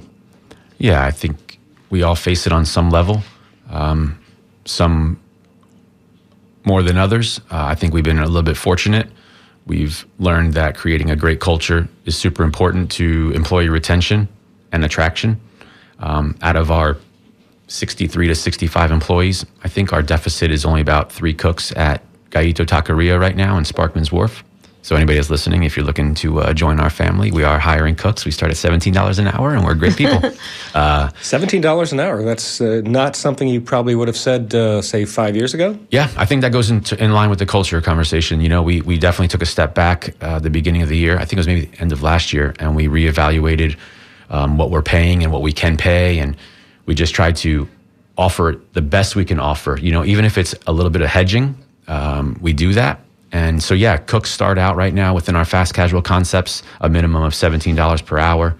[0.77, 1.57] Yeah, I think
[1.89, 3.23] We all face it on some level,
[3.71, 4.19] um,
[4.65, 5.19] some
[6.63, 7.39] more than others.
[7.49, 9.07] Uh, I think we've been a little bit fortunate.
[9.65, 14.27] We've learned that creating a great culture is super important to employee retention
[14.71, 15.39] and attraction.
[15.99, 16.97] Um, out of our
[17.73, 22.65] 63 to 65 employees, I think our deficit is only about three cooks at Gallito
[22.65, 24.43] Taqueria right now in Sparkman's Wharf.
[24.83, 27.95] So anybody that's listening, if you're looking to uh, join our family, we are hiring
[27.95, 28.25] cooks.
[28.25, 30.21] We start at seventeen dollars an hour, and we're great people.
[30.75, 32.21] uh, seventeen dollars an hour.
[32.21, 35.79] That's uh, not something you probably would have said, uh, say, five years ago.
[35.89, 38.41] Yeah, I think that goes into, in line with the culture conversation.
[38.41, 41.15] You know, we we definitely took a step back uh, the beginning of the year.
[41.15, 43.77] I think it was maybe the end of last year, and we reevaluated
[44.29, 46.35] um, what we're paying and what we can pay, and
[46.85, 47.67] we just try to
[48.17, 49.77] offer the best we can offer.
[49.81, 52.99] You know, even if it's a little bit of hedging, um, we do that
[53.33, 57.23] and so, yeah, cooks start out right now within our fast casual concepts, a minimum
[57.23, 58.55] of $17 per hour.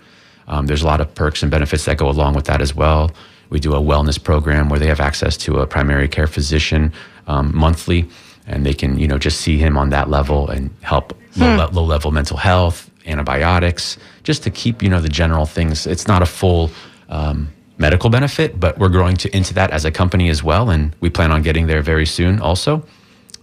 [0.47, 3.11] Um, there's a lot of perks and benefits that go along with that as well.
[3.51, 6.91] We do a wellness program where they have access to a primary care physician
[7.27, 8.09] um, monthly,
[8.47, 11.41] and they can, you know, just see him on that level and help hmm.
[11.41, 15.85] low, low, level mental health, antibiotics, just to keep, you know, the general things.
[15.85, 16.71] It's not a full
[17.09, 17.47] um,
[17.83, 21.09] medical benefit, but we're growing to, into that as a company as well, and we
[21.09, 22.81] plan on getting there very soon also.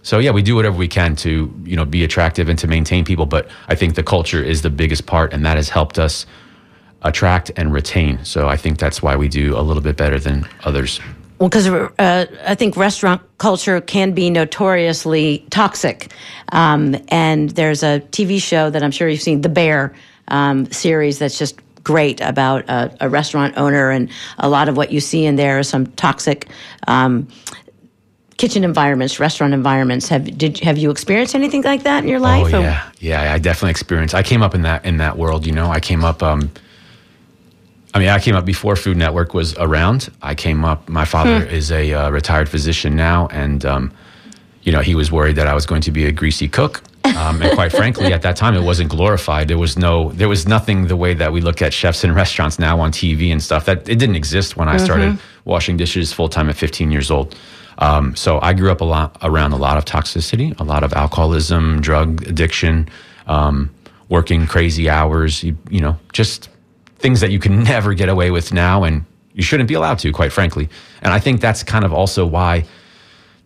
[0.01, 1.31] So yeah, we do whatever we can to
[1.63, 3.27] you know be attractive and to maintain people.
[3.27, 6.25] But I think the culture is the biggest part, and that has helped us
[7.03, 8.25] attract and retain.
[8.25, 10.99] So I think that's why we do a little bit better than others.
[11.37, 16.11] Well, because uh, I think restaurant culture can be notoriously toxic.
[16.51, 19.93] Um, and there's a TV show that I'm sure you've seen, The Bear
[20.27, 23.89] um, series, that's just great about a, a, restaurant owner.
[23.89, 26.47] And a lot of what you see in there is some toxic
[26.87, 27.27] um,
[28.41, 30.07] kitchen environments, restaurant environments.
[30.09, 32.53] Have did have you experienced anything like that in your life?
[32.53, 32.91] Oh yeah, or?
[32.99, 34.15] yeah, I definitely experienced.
[34.15, 35.45] I came up in that in that world.
[35.45, 36.23] You know, I came up.
[36.23, 36.51] Um,
[37.93, 40.09] I mean, I came up before Food Network was around.
[40.21, 40.89] I came up.
[40.89, 41.53] My father hmm.
[41.53, 43.91] is a uh, retired physician now, and um,
[44.63, 46.81] you know, he was worried that I was going to be a greasy cook.
[47.03, 49.47] Um, and quite frankly, at that time, it wasn't glorified.
[49.47, 52.59] There was no, there was nothing the way that we look at chefs in restaurants
[52.59, 53.65] now on TV and stuff.
[53.65, 54.85] That it didn't exist when I mm-hmm.
[54.85, 57.35] started washing dishes full time at 15 years old.
[57.77, 60.93] Um, so I grew up a lot around a lot of toxicity, a lot of
[60.93, 62.87] alcoholism, drug addiction,
[63.27, 63.71] um,
[64.09, 65.43] working crazy hours.
[65.43, 66.49] You, you know, just
[66.99, 70.11] things that you can never get away with now, and you shouldn't be allowed to,
[70.11, 70.69] quite frankly.
[71.01, 72.65] And I think that's kind of also why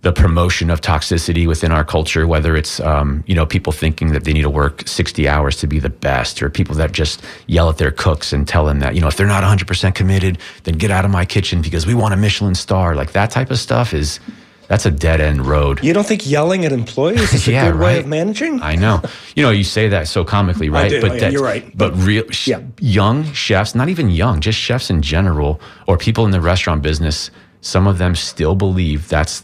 [0.05, 4.23] the promotion of toxicity within our culture, whether it's um, you know people thinking that
[4.23, 7.69] they need to work 60 hours to be the best, or people that just yell
[7.69, 10.75] at their cooks and tell them that you know if they're not 100% committed, then
[10.75, 12.93] get out of my kitchen because we want a Michelin star.
[12.93, 14.19] Like that type of stuff is
[14.67, 15.83] that's a dead end road.
[15.83, 17.93] You don't think yelling at employees is yeah, a good right.
[17.95, 18.61] way of managing?
[18.61, 19.01] I know.
[19.35, 20.89] You know, you say that so comically, right?
[20.89, 21.65] Do, but yeah, you're right.
[21.75, 22.61] But, but real yeah.
[22.79, 27.31] young chefs, not even young, just chefs in general, or people in the restaurant business,
[27.61, 29.43] some of them still believe that's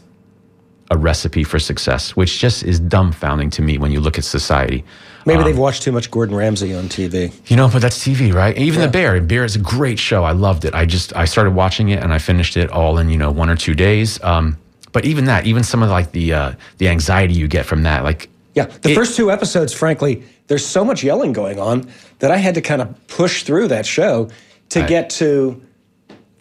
[0.92, 4.84] a recipe for success, which just is dumbfounding to me when you look at society.
[5.24, 7.32] Maybe um, they've watched too much Gordon Ramsay on TV.
[7.48, 8.56] You know, but that's TV, right?
[8.58, 8.86] Even yeah.
[8.86, 9.20] The Bear.
[9.20, 10.24] Bear is a great show.
[10.24, 10.74] I loved it.
[10.74, 13.48] I just I started watching it and I finished it all in you know one
[13.48, 14.22] or two days.
[14.22, 14.58] Um,
[14.92, 18.04] but even that, even some of like the uh, the anxiety you get from that,
[18.04, 22.30] like yeah, the it, first two episodes, frankly, there's so much yelling going on that
[22.30, 24.28] I had to kind of push through that show
[24.70, 25.62] to I, get to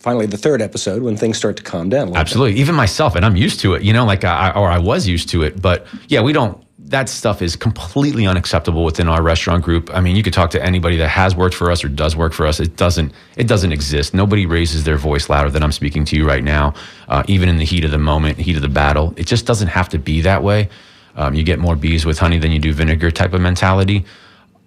[0.02, 2.16] finally the third episode when things start to calm down.
[2.16, 2.54] Absolutely.
[2.54, 2.62] Bit.
[2.62, 5.30] Even myself, and I'm used to it, you know, like I, or I was used
[5.30, 5.62] to it.
[5.62, 9.90] But yeah, we don't, that stuff is completely unacceptable within our restaurant group.
[9.94, 12.34] I mean, you could talk to anybody that has worked for us or does work
[12.34, 12.60] for us.
[12.60, 14.14] It doesn't, it doesn't exist.
[14.14, 16.74] Nobody raises their voice louder than I'm speaking to you right now,
[17.08, 19.14] uh, even in the heat of the moment, heat of the battle.
[19.16, 20.68] It just doesn't have to be that way.
[21.16, 24.04] Um, you get more bees with honey than you do vinegar type of mentality.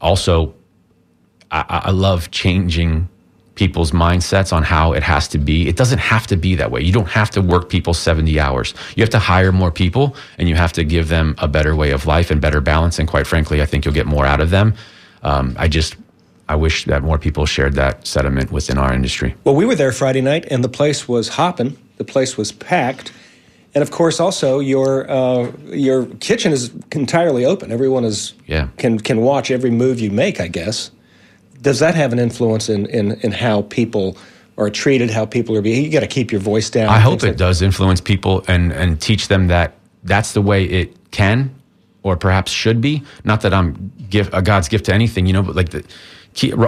[0.00, 0.54] Also,
[1.50, 3.08] I, I love changing
[3.54, 5.68] people's mindsets on how it has to be.
[5.68, 6.80] It doesn't have to be that way.
[6.80, 8.74] You don't have to work people 70 hours.
[8.96, 11.90] You have to hire more people and you have to give them a better way
[11.92, 12.98] of life and better balance.
[12.98, 14.74] And quite frankly, I think you'll get more out of them.
[15.22, 15.96] Um, I just,
[16.48, 19.34] I wish that more people shared that sentiment within our industry.
[19.44, 21.78] Well, we were there Friday night and the place was hopping.
[21.96, 23.12] The place was packed.
[23.74, 27.72] And of course, also your uh, your kitchen is entirely open.
[27.72, 28.68] Everyone is yeah.
[28.76, 30.40] can can watch every move you make.
[30.40, 30.92] I guess
[31.64, 34.16] does that have an influence in, in, in how people
[34.56, 35.84] are treated, how people are being?
[35.84, 36.90] You got to keep your voice down.
[36.90, 39.74] I hope it like does influence people and, and teach them that
[40.04, 41.54] that's the way it can
[42.02, 43.02] or perhaps should be.
[43.24, 45.84] Not that I'm give, a God's gift to anything, you know, but like the,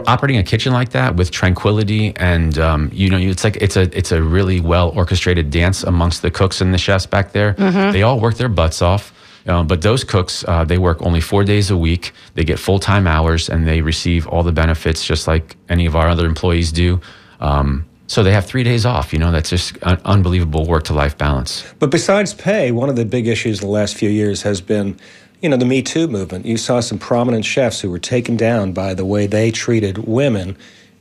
[0.06, 3.82] operating a kitchen like that with tranquility and um, you know it's like it's a
[3.98, 7.54] it's a really well orchestrated dance amongst the cooks and the chefs back there.
[7.54, 7.90] Mm-hmm.
[7.92, 9.12] They all work their butts off.
[9.46, 12.12] Um, but those cooks, uh, they work only four days a week.
[12.34, 15.94] They get full time hours and they receive all the benefits just like any of
[15.94, 17.00] our other employees do.
[17.40, 19.12] Um, so they have three days off.
[19.12, 21.64] You know, that's just un- unbelievable work to life balance.
[21.78, 24.98] But besides pay, one of the big issues in the last few years has been,
[25.42, 26.46] you know, the Me Too movement.
[26.46, 30.56] You saw some prominent chefs who were taken down by the way they treated women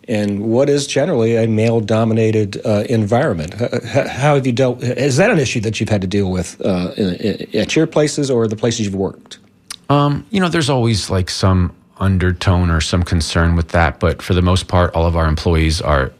[0.08, 3.54] in what is generally a male dominated uh, environment.
[3.56, 4.84] How have you dealt?
[4.84, 6.91] Is that an issue that you've had to deal with uh,
[7.54, 9.39] at your places or the places you've worked?
[9.89, 14.34] Um, you know, there's always like some undertone or some concern with that, but for
[14.34, 16.12] the most part, all of our employees are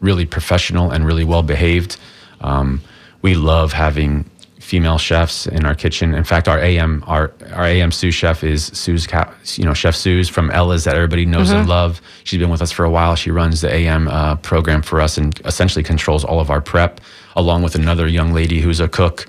[0.00, 1.96] really professional and really well behaved.
[2.40, 2.80] Um,
[3.20, 4.30] we love having
[4.68, 6.14] female chefs in our kitchen.
[6.14, 9.08] In fact, our AM our our AM sous chef is Sue's,
[9.56, 11.60] you know, Chef Sue's from Ella's that everybody knows mm-hmm.
[11.60, 12.02] and love.
[12.24, 13.16] She's been with us for a while.
[13.16, 17.00] She runs the AM uh, program for us and essentially controls all of our prep,
[17.34, 19.26] along with another young lady who's a cook.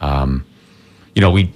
[0.00, 0.44] Um,
[1.14, 1.52] you know, we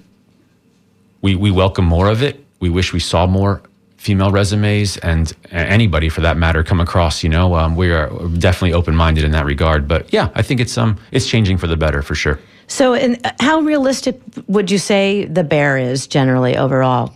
[1.20, 2.44] we we welcome more of it.
[2.60, 3.62] We wish we saw more
[4.04, 7.22] female resumes and anybody for that matter come across.
[7.22, 9.88] You know, um, we are definitely open minded in that regard.
[9.88, 12.38] But yeah, I think it's um it's changing for the better for sure.
[12.66, 17.12] So, in, how realistic would you say the bear is generally overall?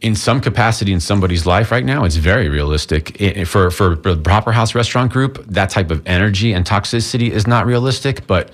[0.00, 3.18] in some capacity in somebody's life right now, it's very realistic.
[3.18, 7.46] It, for for the Proper House Restaurant Group, that type of energy and toxicity is
[7.46, 8.26] not realistic.
[8.26, 8.50] But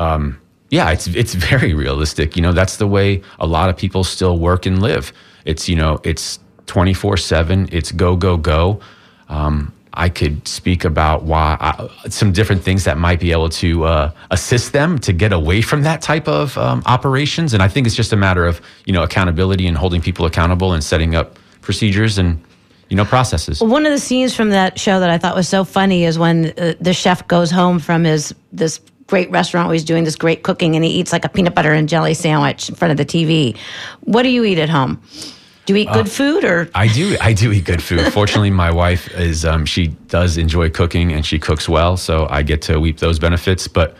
[0.00, 0.40] um,
[0.70, 2.34] yeah, it's it's very realistic.
[2.34, 5.12] You know, that's the way a lot of people still work and live.
[5.48, 7.68] It's you know, it's twenty four seven.
[7.72, 8.80] It's go go go.
[9.30, 13.84] Um, I could speak about why I, some different things that might be able to
[13.84, 17.54] uh, assist them to get away from that type of um, operations.
[17.54, 20.74] And I think it's just a matter of you know accountability and holding people accountable
[20.74, 22.38] and setting up procedures and
[22.90, 23.62] you know processes.
[23.62, 26.52] One of the scenes from that show that I thought was so funny is when
[26.58, 30.42] uh, the chef goes home from his this great restaurant where he's doing this great
[30.42, 33.06] cooking and he eats like a peanut butter and jelly sandwich in front of the
[33.06, 33.56] TV.
[34.00, 35.02] What do you eat at home?
[35.68, 36.70] Do you eat good uh, food or?
[36.74, 37.18] I do.
[37.20, 38.10] I do eat good food.
[38.14, 42.40] Fortunately, my wife is um, she does enjoy cooking and she cooks well, so I
[42.40, 43.68] get to reap those benefits.
[43.68, 43.94] But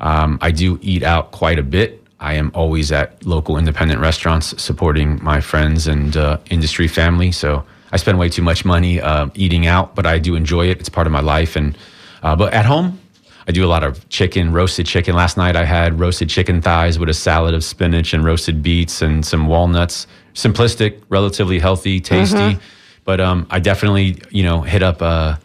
[0.00, 2.04] um, I do eat out quite a bit.
[2.20, 7.32] I am always at local independent restaurants supporting my friends and uh, industry family.
[7.32, 10.78] So I spend way too much money uh, eating out, but I do enjoy it.
[10.78, 11.56] It's part of my life.
[11.56, 11.74] And
[12.22, 13.00] uh, but at home,
[13.46, 15.14] I do a lot of chicken, roasted chicken.
[15.14, 19.00] Last night I had roasted chicken thighs with a salad of spinach and roasted beets
[19.00, 20.06] and some walnuts
[20.38, 22.38] simplistic, relatively healthy, tasty.
[22.38, 22.62] Mm-hmm.
[23.04, 25.36] But um, I definitely, you know, hit up uh,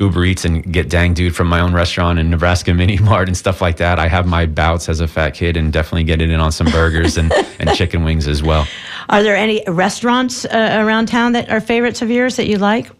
[0.00, 3.36] Uber Eats and get dang dude from my own restaurant in Nebraska Mini Mart and
[3.36, 3.98] stuff like that.
[4.00, 6.66] I have my bouts as a fat kid and definitely get it in on some
[6.70, 8.66] burgers and, and chicken wings as well.
[9.08, 12.90] Are there any restaurants uh, around town that are favorites of yours that you like?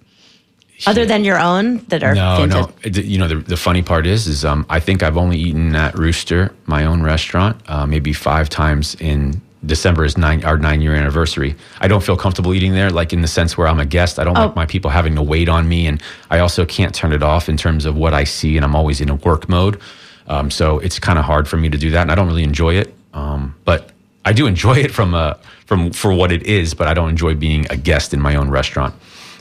[0.86, 2.72] Other than your own that are no, no.
[2.84, 5.94] You know, the, the funny part is, is um, I think I've only eaten at
[5.98, 10.94] Rooster, my own restaurant, uh, maybe five times in December is nine our nine year
[10.94, 11.54] anniversary.
[11.80, 14.18] I don't feel comfortable eating there, like in the sense where I'm a guest.
[14.18, 14.46] I don't oh.
[14.46, 17.48] like my people having to wait on me, and I also can't turn it off
[17.48, 19.80] in terms of what I see, and I'm always in a work mode.
[20.28, 22.44] Um, so it's kind of hard for me to do that, and I don't really
[22.44, 22.94] enjoy it.
[23.12, 23.90] Um, but
[24.24, 27.34] I do enjoy it from a from for what it is, but I don't enjoy
[27.34, 28.94] being a guest in my own restaurant.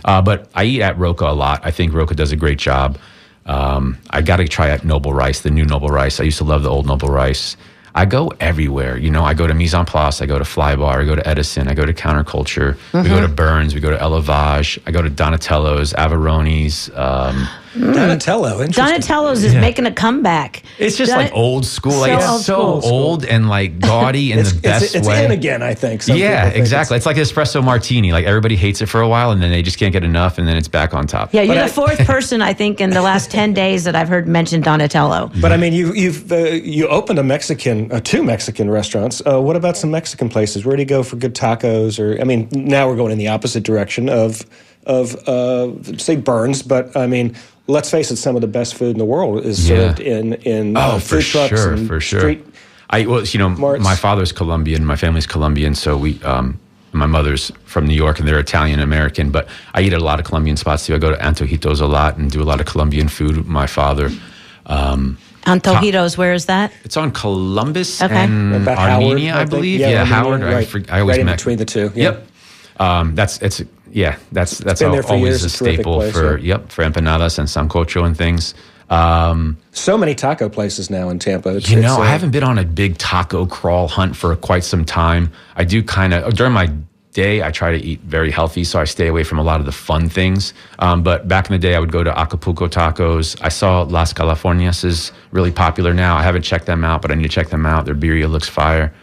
[0.04, 1.62] Uh, but I eat at Rocca a lot.
[1.64, 2.98] I think Rocca does a great job.
[3.46, 6.20] Um, I got to try at Noble Rice, the new Noble Rice.
[6.20, 7.58] I used to love the old Noble Rice.
[7.96, 8.98] I go everywhere.
[8.98, 11.28] You know, I go to Mise en Place, I go to Flybar, I go to
[11.28, 13.04] Edison, I go to Counterculture, mm-hmm.
[13.04, 13.36] we go to mm-hmm.
[13.36, 16.90] Bern's, we go to Elevage, I go to Donatello's, Averoni's.
[16.96, 17.48] Um,
[17.80, 17.94] Mm.
[17.94, 19.62] Donatello, Donatello's is yeah.
[19.62, 20.64] making a comeback.
[20.78, 21.94] It's just Don- like old school.
[21.94, 22.92] So like it's old so school.
[22.92, 25.24] old and like gaudy in the best it's, it's way.
[25.24, 26.02] in again, I think.
[26.02, 26.98] Some yeah, exactly.
[26.98, 28.12] It's, it's, like espresso martini.
[28.12, 30.46] Like everybody hates it for a while, and then they just can't get enough, and
[30.46, 31.34] then it's back on top.
[31.34, 33.96] Yeah, you're but the I, fourth person I think in the last ten days that
[33.96, 35.32] I've heard mention Donatello.
[35.40, 39.22] But I mean, you you've uh, you opened a Mexican, uh, two Mexican restaurants.
[39.26, 40.66] Uh, what about some Mexican places?
[40.66, 41.98] Where do you go for good tacos?
[41.98, 44.46] Or I mean, now we're going in the opposite direction of
[44.86, 47.36] of uh, say Bern's, but I mean,
[47.70, 50.18] let's face it, some of the best food in the world is served yeah.
[50.18, 52.20] in in oh, uh, food trucks sure, and for sure.
[52.20, 52.46] street.
[52.90, 53.84] I well, you know, marts.
[53.84, 56.22] my father's Colombian, my family's Colombian, so we.
[56.24, 56.60] Um,
[56.92, 60.20] my mother's from New York and they're Italian American, but I eat at a lot
[60.20, 60.96] of Colombian spots too.
[60.96, 63.68] I go to Antojitos a lot and do a lot of Colombian food with my
[63.68, 64.10] father.
[64.66, 66.74] Um, Antojitos, where is that?
[66.84, 68.16] It's on Columbus okay.
[68.16, 69.80] and Armenia, Howard, I, I believe.
[69.80, 70.42] Yeah, yeah Howard.
[70.42, 71.38] Right, I, I always right in met.
[71.38, 71.92] between the two.
[71.94, 72.04] Yeah.
[72.04, 72.28] Yep.
[72.80, 73.62] Um, that's it's
[73.92, 76.56] yeah, that's that's always years, a staple place, for yeah.
[76.56, 78.54] yep for empanadas and sancocho and things.
[78.90, 81.58] Um, so many taco places now in Tampa.
[81.58, 84.64] It's, you know, uh, I haven't been on a big taco crawl hunt for quite
[84.64, 85.32] some time.
[85.56, 86.74] I do kind of during my
[87.14, 89.66] day, I try to eat very healthy, so I stay away from a lot of
[89.66, 90.54] the fun things.
[90.80, 93.38] Um, but back in the day, I would go to Acapulco Tacos.
[93.42, 96.18] I saw Las Californias is really popular now.
[96.18, 97.86] I haven't checked them out, but I need to check them out.
[97.86, 98.94] Their birria looks fire.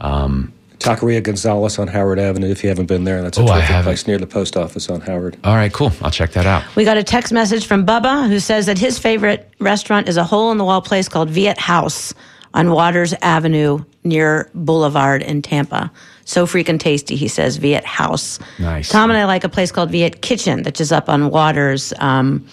[0.00, 2.48] Um, Taqueria Gonzalez on Howard Avenue.
[2.50, 4.88] If you haven't been there, that's a Oh, I terrific place near the post office
[4.90, 5.36] on Howard.
[5.44, 5.92] All right, cool.
[6.02, 6.64] I'll check that out.
[6.74, 10.24] We got a text message from Bubba who says that his favorite restaurant is a
[10.24, 12.14] hole in the wall place called Viet House
[12.54, 15.92] on Waters Avenue near Boulevard in Tampa.
[16.24, 18.38] So freaking tasty, he says, Viet House.
[18.58, 18.88] Nice.
[18.88, 21.92] Tom and I like a place called Viet Kitchen that is up on Waters.
[21.98, 22.46] Um,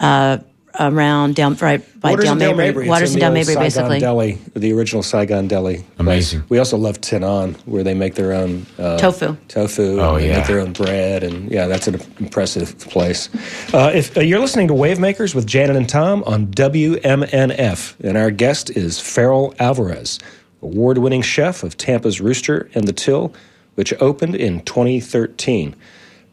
[0.00, 0.38] uh,
[0.78, 2.56] around Dale, right by Waters Dale Mabry.
[2.56, 2.88] Mabry.
[2.88, 3.98] Waters and the Dale Mabry, Saigon basically.
[4.00, 5.76] Deli, the original Saigon Deli.
[5.76, 5.86] place.
[5.98, 6.44] Amazing.
[6.48, 9.36] We also love Tinan, where they make their own uh, Tofu.
[9.48, 10.00] Tofu.
[10.00, 10.38] Oh, and yeah.
[10.38, 13.28] make their own bread, and yeah, that's an impressive place.
[13.74, 18.30] Uh, if uh, you're listening to Wavemakers with Janet and Tom on WMNF, and our
[18.30, 20.18] guest is Ferrell Alvarez,
[20.62, 23.34] award-winning chef of Tampa's Rooster and the Till,
[23.74, 25.74] which opened in 2013.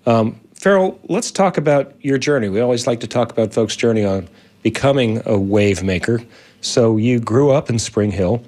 [0.05, 2.49] Um, Ferrell, let's talk about your journey.
[2.49, 4.27] We always like to talk about folks' journey on
[4.63, 6.23] becoming a wave maker.
[6.61, 8.41] So you grew up in Spring Hill,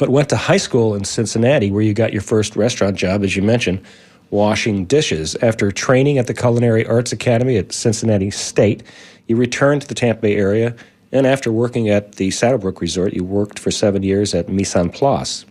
[0.00, 3.36] but went to high school in Cincinnati, where you got your first restaurant job, as
[3.36, 3.80] you mentioned,
[4.30, 5.36] washing dishes.
[5.36, 8.82] After training at the Culinary Arts Academy at Cincinnati State,
[9.28, 10.74] you returned to the Tampa Bay area,
[11.12, 14.90] and after working at the Saddlebrook Resort, you worked for seven years at Mise en
[14.90, 15.44] Place.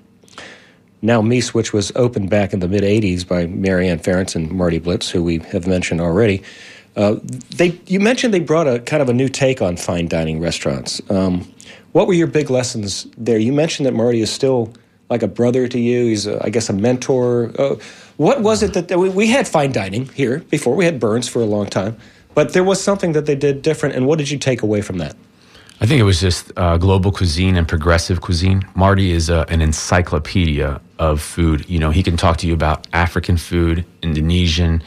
[1.01, 4.79] Now Mise, which was opened back in the mid 80s by Maryann Ferenc and Marty
[4.79, 6.43] Blitz, who we have mentioned already.
[6.95, 7.17] Uh,
[7.55, 10.99] they, you mentioned they brought a kind of a new take on fine dining restaurants.
[11.11, 11.51] Um,
[11.91, 13.37] what were your big lessons there?
[13.37, 14.73] You mentioned that Marty is still
[15.09, 16.07] like a brother to you.
[16.07, 17.51] He's, a, I guess, a mentor.
[17.59, 17.75] Uh,
[18.17, 20.75] what was it that we, we had fine dining here before?
[20.75, 21.97] We had Bern's for a long time,
[22.33, 23.95] but there was something that they did different.
[23.95, 25.15] And what did you take away from that?
[25.79, 28.67] I think it was just uh, global cuisine and progressive cuisine.
[28.73, 31.69] Marty is uh, an encyclopedia of food.
[31.69, 34.81] You know, he can talk to you about African food, Indonesian,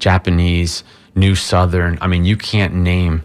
[0.00, 0.82] Japanese,
[1.14, 1.96] New Southern.
[2.00, 3.22] I mean, you can't name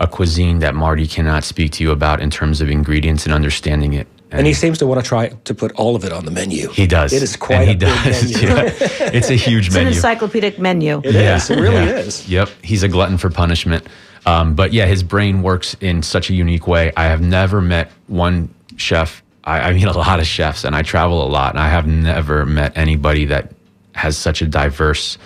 [0.00, 3.92] a cuisine that Marty cannot speak to you about in terms of ingredients and understanding
[3.94, 4.08] it.
[4.32, 6.68] And he seems to want to try to put all of it on the menu.
[6.70, 7.12] he does.
[7.12, 8.32] It is quite And a he big does.
[8.32, 8.48] menu.
[8.48, 9.10] Yeah.
[9.14, 9.66] It's a huge menu.
[9.68, 9.96] It's an menu.
[9.96, 11.00] encyclopedic menu.
[11.04, 11.48] It is.
[11.48, 12.28] It really is.
[12.28, 12.48] Yep.
[12.62, 13.86] He's a glutton for punishment.
[14.26, 16.92] Um, but yeah, his brain works in such a unique way.
[16.96, 19.22] I have never met one chef.
[19.44, 22.44] I, I a lot of chefs and I travel a lot, and I have never
[22.44, 23.52] met anybody that
[23.94, 25.16] has such a diverse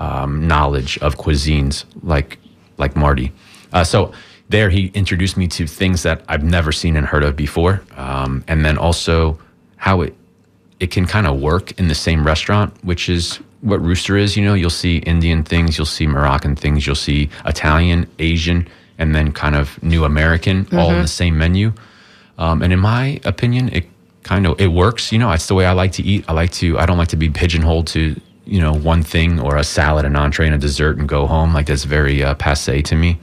[0.00, 2.38] um, knowledge of cuisines like
[2.76, 3.32] like Marty.
[3.72, 4.12] Uh, so
[4.48, 8.42] there, he introduced me to things that I've never seen and heard of before, um,
[8.48, 9.38] and then also
[9.76, 10.14] how it
[10.80, 14.36] it can kind of work in the same restaurant, which is what Rooster is.
[14.36, 19.14] You know, you'll see Indian things, you'll see Moroccan things, you'll see Italian, Asian, and
[19.14, 21.72] then kind of New American, all in the same menu.
[22.38, 23.86] Um, and in my opinion, it
[24.22, 25.12] kind of it works.
[25.12, 26.24] You know, it's the way I like to eat.
[26.28, 26.78] I like to.
[26.78, 30.16] I don't like to be pigeonholed to you know one thing or a salad, an
[30.16, 31.52] entree, and a dessert, and go home.
[31.54, 33.18] Like that's very uh, passe to me.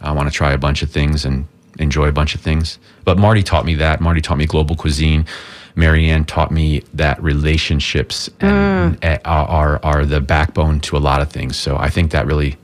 [0.00, 1.46] I want to try a bunch of things and
[1.78, 2.78] enjoy a bunch of things.
[3.04, 4.00] But Marty taught me that.
[4.00, 5.24] Marty taught me global cuisine.
[5.78, 11.30] Maryann taught me that relationships and, uh, are are the backbone to a lot of
[11.30, 11.56] things.
[11.56, 12.56] So I think that really,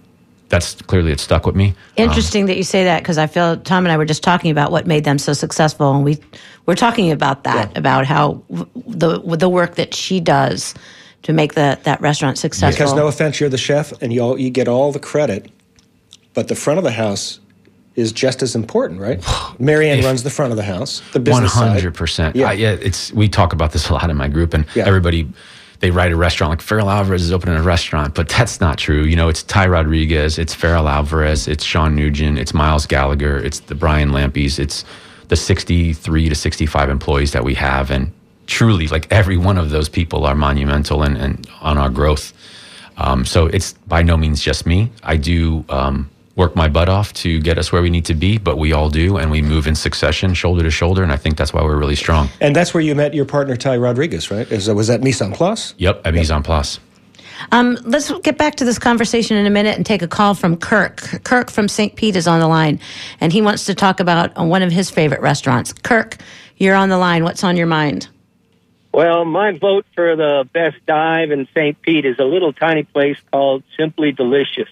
[0.49, 1.75] that's clearly it stuck with me.
[1.97, 4.73] Interesting that you say that because I feel Tom and I were just talking about
[4.73, 6.19] what made them so successful, and we
[6.67, 7.79] we're talking about that Yeah.
[7.79, 10.75] about how w- the the work that she does
[11.23, 12.85] to make the, that restaurant successful.
[12.85, 15.51] Because no offense, you're the chef, and you all, you get all the credit,
[16.35, 17.41] but the front of the house
[17.97, 19.20] is just as important, right?
[19.61, 21.68] Maryann If- runs the front of the house, the business side.
[21.70, 22.34] hundred percent.
[22.36, 22.53] Yeah.
[22.53, 24.84] Yeah, it's we talk about this a lot in my group, and Yeah.
[24.86, 25.28] everybody
[25.80, 29.03] they write a restaurant like Ferrell Alvarez is opening a restaurant, but that's not true.
[29.03, 33.61] You know, it's Ty Rodriguez, it's Ferrell Alvarez, it's Sean Nugent, it's Miles Gallagher, it's
[33.61, 34.84] the Brian Lampies, it's
[35.28, 38.12] the sixty-three to sixty-five employees that we have, and
[38.47, 42.32] truly, like every one of those people are monumental and, and on our growth.
[42.97, 44.90] Um, so it's by no means just me.
[45.03, 48.39] I do um, work my butt off to get us where we need to be,
[48.39, 51.37] but we all do, and we move in succession, shoulder to shoulder, and I think
[51.37, 52.28] that's why we're really strong.
[52.41, 54.51] And that's where you met your partner, Ty Rodriguez, right?
[54.51, 55.74] Is, was that Mise en Place?
[55.78, 56.80] Yep, at Mise en Place.
[57.53, 60.57] Um, let's get back to this conversation in a minute and take a call from
[60.57, 60.97] Kirk.
[61.24, 61.95] Kirk from St.
[61.95, 62.80] Pete is on the line,
[63.20, 65.72] and he wants to talk about one of his favorite restaurants.
[65.72, 66.16] Kirk,
[66.57, 67.24] you're on the line.
[67.24, 68.09] What's on your mind?
[68.93, 71.80] Well, my vote for the best dive in St.
[71.82, 74.68] Pete is a little tiny place called Simply Delicious.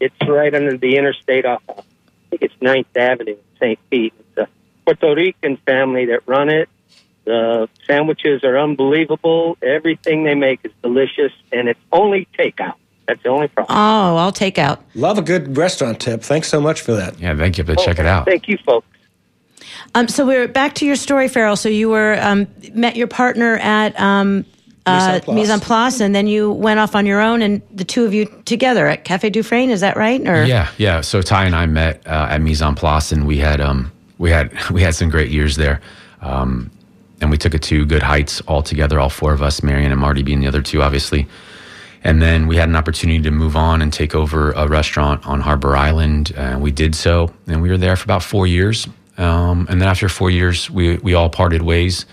[0.00, 1.82] It's right under the interstate off, I
[2.30, 3.78] think it's 9th Avenue in St.
[3.90, 4.14] Pete.
[4.18, 4.48] It's a
[4.84, 6.68] Puerto Rican family that run it.
[7.24, 9.58] The sandwiches are unbelievable.
[9.60, 12.74] Everything they make is delicious, and it's only takeout.
[13.06, 13.76] That's the only problem.
[13.76, 14.82] Oh, I'll take out.
[14.94, 16.22] Love a good restaurant tip.
[16.22, 17.18] Thanks so much for that.
[17.18, 17.64] Yeah, thank you.
[17.64, 18.26] But check it out.
[18.26, 18.86] Thank you, folks.
[19.94, 21.56] Um, so we're back to your story, Ferrell.
[21.56, 24.44] So you were um, met your partner at um,
[24.86, 25.36] uh, Mise en Place.
[25.36, 28.14] Mise en Place, and then you went off on your own, and the two of
[28.14, 29.70] you together at Cafe Dufrain.
[29.70, 30.20] Is that right?
[30.26, 31.00] Or Yeah, yeah.
[31.00, 34.30] So Ty and I met uh, at Mise en Place, and we had um, we
[34.30, 35.80] had we had some great years there.
[36.20, 36.70] Um,
[37.20, 40.00] and we took it to good heights all together, all four of us, Maryann and
[40.00, 41.26] Marty being the other two, obviously.
[42.04, 45.40] And then we had an opportunity to move on and take over a restaurant on
[45.40, 46.32] Harbor Island.
[46.36, 47.32] And we did so.
[47.46, 48.86] And we were there for about four years.
[49.18, 52.06] Um, and then after four years, we, we all parted ways.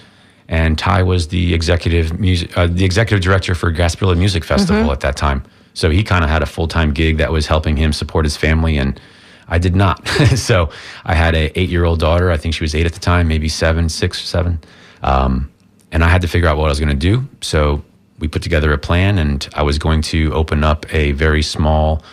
[0.54, 4.92] And Ty was the executive music, uh, the executive director for Gasparilla Music Festival mm-hmm.
[4.92, 5.42] at that time.
[5.74, 8.38] So he kind of had a full time gig that was helping him support his
[8.38, 9.02] family, and
[9.48, 10.08] I did not.
[10.36, 10.70] so
[11.06, 12.30] I had a eight year old daughter.
[12.30, 14.60] I think she was eight at the time, maybe seven, six, seven.
[15.02, 15.52] Um,
[15.92, 17.28] and I had to figure out what I was going to do.
[17.42, 17.84] So
[18.20, 22.04] we put together a plan, and I was going to open up a very small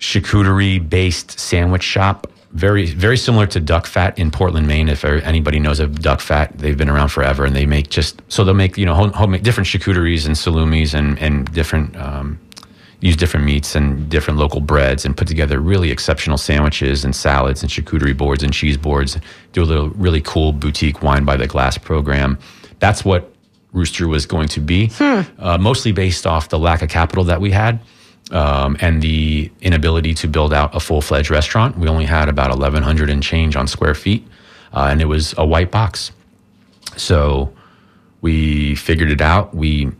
[0.00, 2.26] charcuterie based sandwich shop.
[2.54, 4.88] Very, very similar to Duck Fat in Portland, Maine.
[4.88, 8.44] If anybody knows of Duck Fat, they've been around forever, and they make just so
[8.44, 12.38] they'll make you know home, home different charcuteries and salumis and and different um,
[13.00, 17.62] use different meats and different local breads and put together really exceptional sandwiches and salads
[17.62, 19.18] and charcuterie boards and cheese boards.
[19.52, 22.38] Do a little really cool boutique wine by the glass program.
[22.78, 23.34] That's what
[23.72, 25.22] Rooster was going to be, hmm.
[25.40, 27.80] uh, mostly based off the lack of capital that we had
[28.30, 31.78] um, and the inability to build out a full fledged restaurant.
[31.78, 34.26] We only had about 1,100 and change on square feet,
[34.72, 36.10] uh, and it was a white box.
[36.96, 37.52] So
[38.20, 39.54] we figured it out.
[39.54, 39.90] We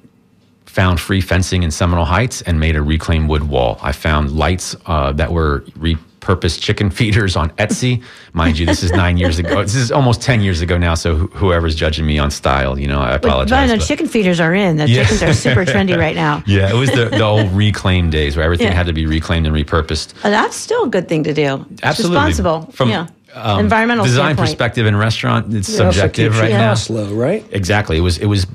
[0.66, 3.78] found free fencing in Seminole Heights and made a reclaimed wood wall.
[3.82, 8.02] I found lights uh, that were re- purpose chicken feeders on Etsy.
[8.32, 9.62] Mind you, this is nine years ago.
[9.62, 10.94] This is almost 10 years ago now.
[10.94, 13.70] So wh- whoever's judging me on style, you know, I apologize.
[13.70, 14.78] But, but, chicken feeders are in.
[14.78, 15.02] The yeah.
[15.02, 16.42] chickens are super trendy right now.
[16.46, 18.72] Yeah, it was the, the old reclaim days where everything yeah.
[18.72, 20.14] had to be reclaimed and repurposed.
[20.24, 21.64] Uh, that's still a good thing to do.
[21.82, 22.16] Absolutely.
[22.16, 22.72] Responsible.
[22.72, 23.06] From, yeah.
[23.34, 24.48] Um, environmental design standpoint.
[24.48, 26.74] perspective in restaurant, it's it subjective right now.
[26.74, 27.44] Slow, right?
[27.50, 27.96] Exactly.
[27.96, 28.46] It was it was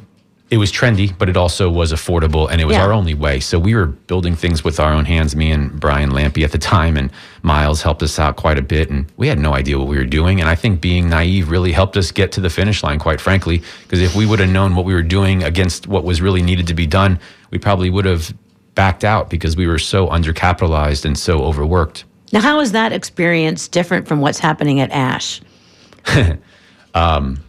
[0.51, 2.83] it was trendy, but it also was affordable and it was yeah.
[2.83, 3.39] our only way.
[3.39, 6.57] So we were building things with our own hands, me and Brian Lampy at the
[6.57, 7.11] time, and
[7.43, 8.89] Miles helped us out quite a bit.
[8.89, 10.39] And we had no idea what we were doing.
[10.39, 13.61] And I think being naive really helped us get to the finish line, quite frankly,
[13.83, 16.65] because if we would have known what we were doing against what was really needed
[16.67, 17.19] to be done,
[17.51, 18.33] we probably would have
[18.73, 22.05] backed out because we were so undercapitalized and so overworked.
[22.31, 25.41] Now, how is that experience different from what's happening at Ash?
[26.95, 27.43] um,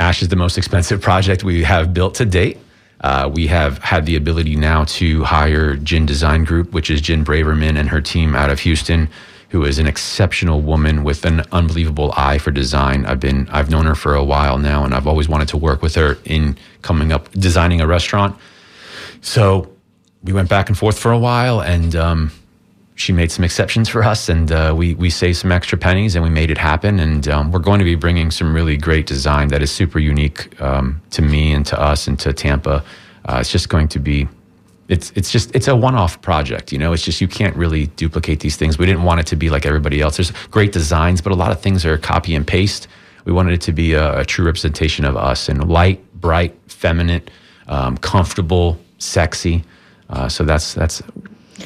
[0.00, 2.56] Ash is the most expensive project we have built to date.
[3.02, 7.22] Uh, we have had the ability now to hire Gin Design Group, which is Gin
[7.22, 9.10] Braverman and her team out of Houston,
[9.50, 13.04] who is an exceptional woman with an unbelievable eye for design.
[13.04, 15.82] I've been I've known her for a while now, and I've always wanted to work
[15.82, 18.38] with her in coming up designing a restaurant.
[19.20, 19.70] So
[20.22, 22.32] we went back and forth for a while, and um,
[23.00, 26.22] she made some exceptions for us, and uh, we we saved some extra pennies, and
[26.22, 27.00] we made it happen.
[27.00, 30.60] And um, we're going to be bringing some really great design that is super unique
[30.60, 32.84] um, to me and to us and to Tampa.
[33.24, 34.28] Uh, it's just going to be.
[34.88, 36.92] It's it's just it's a one-off project, you know.
[36.92, 38.76] It's just you can't really duplicate these things.
[38.76, 40.18] We didn't want it to be like everybody else.
[40.18, 42.86] There's great designs, but a lot of things are copy and paste.
[43.24, 47.22] We wanted it to be a, a true representation of us and light, bright, feminine,
[47.66, 49.64] um, comfortable, sexy.
[50.10, 51.02] Uh, so that's that's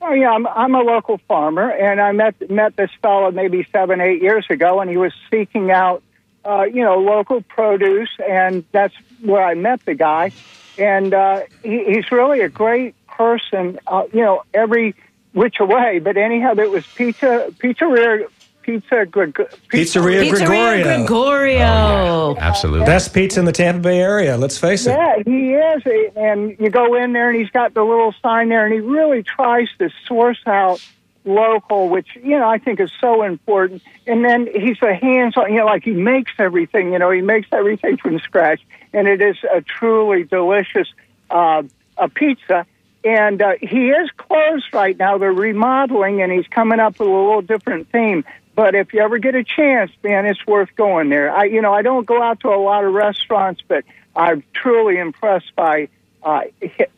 [0.00, 4.00] Oh yeah, I'm, I'm a local farmer, and I met met this fellow maybe seven,
[4.00, 6.02] eight years ago, and he was seeking out,
[6.44, 10.32] uh, you know, local produce, and that's where I met the guy,
[10.76, 13.78] and uh, he, he's really a great person.
[13.86, 14.96] Uh, you know, every
[15.32, 18.28] which way, but anyhow, it was pizza, pizzeria,
[18.62, 19.34] pizza, Greg,
[19.68, 20.84] pizza Pizzeria, Gregorio.
[20.84, 21.64] Gregorio.
[21.64, 22.44] Oh, yeah.
[22.46, 22.86] Absolutely.
[22.86, 24.90] Best pizza in the Tampa Bay area, let's face it.
[24.90, 26.12] Yeah, he is.
[26.16, 29.22] And you go in there and he's got the little sign there and he really
[29.22, 30.80] tries to source out
[31.24, 33.82] local, which, you know, I think is so important.
[34.06, 37.20] And then he's a hands on, you know, like he makes everything, you know, he
[37.20, 38.60] makes everything from scratch.
[38.92, 40.88] And it is a truly delicious
[41.30, 41.62] uh,
[41.96, 42.66] a pizza
[43.04, 45.18] and uh, he is closed right now.
[45.18, 48.24] They're remodeling, and he's coming up with a little different theme.
[48.54, 51.34] But if you ever get a chance, man, it's worth going there.
[51.34, 53.84] I, you know, I don't go out to a lot of restaurants, but
[54.14, 55.88] I'm truly impressed by
[56.22, 56.42] uh,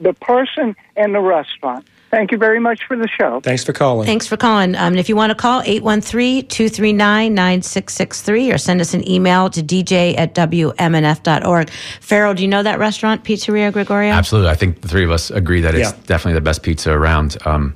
[0.01, 1.87] the person and the restaurant.
[2.15, 3.41] Thank you very much for the show.
[3.41, 4.07] Thanks for calling.
[4.07, 4.77] Thanks for calling.
[4.77, 10.17] Um, and if you want to call, 813-239-9663 or send us an email to dj
[10.17, 11.71] at wmnf.org.
[12.01, 14.13] Ferrell, do you know that restaurant, Pizzeria Gregorio?
[14.13, 14.49] Absolutely.
[14.49, 15.97] I think the three of us agree that it's Yeah.
[16.07, 17.37] definitely the best pizza around.
[17.47, 17.75] Um,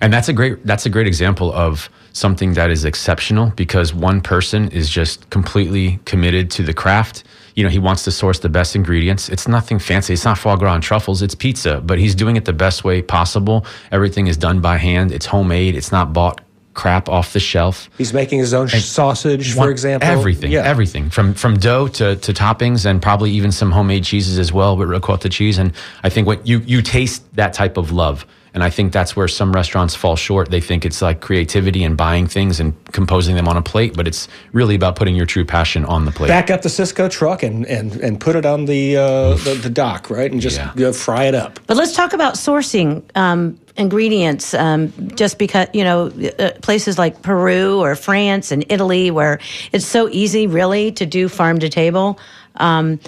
[0.00, 4.20] and that's a great that's a great example of something that is exceptional because one
[4.20, 7.22] person is just completely committed to the craft.
[7.56, 9.28] You know, he wants to source the best ingredients.
[9.30, 10.12] It's nothing fancy.
[10.12, 11.22] It's not foie gras and truffles.
[11.22, 13.64] It's pizza, but he's doing it the best way possible.
[13.90, 15.10] Everything is done by hand.
[15.10, 15.74] It's homemade.
[15.74, 16.42] It's not bought
[16.74, 17.88] crap off the shelf.
[17.96, 20.06] He's making his own sausage, for example.
[20.06, 20.60] Everything, Yeah.
[20.64, 24.76] everything from from dough to, to toppings and probably even some homemade cheeses as well
[24.76, 25.56] with ricotta cheese.
[25.56, 25.72] And
[26.04, 28.26] I think what you you taste that type of love.
[28.56, 30.50] And I think that's where some restaurants fall short.
[30.50, 34.08] They think it's like creativity and buying things and composing them on a plate, but
[34.08, 36.28] it's really about putting your true passion on the plate.
[36.28, 39.68] Back up the Sysco truck and, and, and put it on the, uh, the the
[39.68, 40.32] dock, right?
[40.32, 40.72] And just Yeah.
[40.74, 41.60] you know, fry it up.
[41.66, 44.54] But let's talk about sourcing um, ingredients.
[44.54, 49.38] Um, just because you know uh, places like Peru or France and Italy, where
[49.72, 52.18] it's so easy, really, to do farm to table,
[52.54, 53.00] um,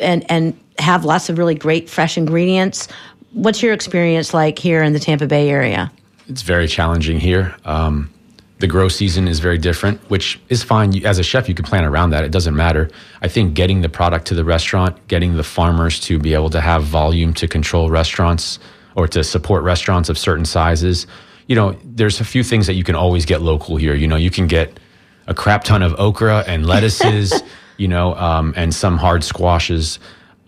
[0.00, 2.88] and and have lots of really great fresh ingredients.
[3.32, 5.92] What's your experience like here in the Tampa Bay area?
[6.28, 7.54] It's very challenging here.
[7.64, 8.10] Um,
[8.58, 11.04] the grow season is very different, which is fine.
[11.04, 12.24] As a chef, you can plan around that.
[12.24, 12.90] It doesn't matter.
[13.20, 16.60] I think getting the product to the restaurant, getting the farmers to be able to
[16.60, 18.58] have volume to control restaurants
[18.94, 21.06] or to support restaurants of certain sizes.
[21.48, 23.94] You know, there's a few things that you can always get local here.
[23.94, 24.80] You know, you can get
[25.26, 27.42] a crap ton of okra and lettuces,
[27.76, 29.98] you know, um, and some hard squashes.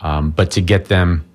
[0.00, 1.26] Um, but to get them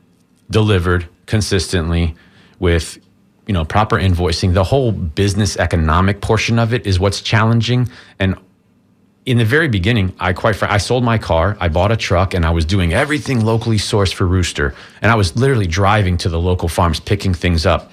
[0.50, 2.16] delivered consistently
[2.60, 3.00] with
[3.48, 4.54] you know proper invoicing.
[4.54, 7.90] The whole business economic portion of it is what's challenging.
[8.20, 8.38] And
[9.26, 12.34] in the very beginning i quite fr- i sold my car i bought a truck
[12.34, 14.76] and i was doing everything locally sourced for rooster.
[15.02, 17.92] And i was literally driving to the local farms picking things up.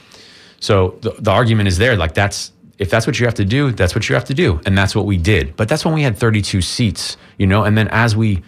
[0.58, 3.70] So the, the argument is there like that's if that's what you have to do
[3.70, 4.60] that's what you have to do.
[4.66, 5.56] And that's what we did.
[5.56, 7.64] But that's when we had 32 seats you know?
[7.64, 8.42] And then as we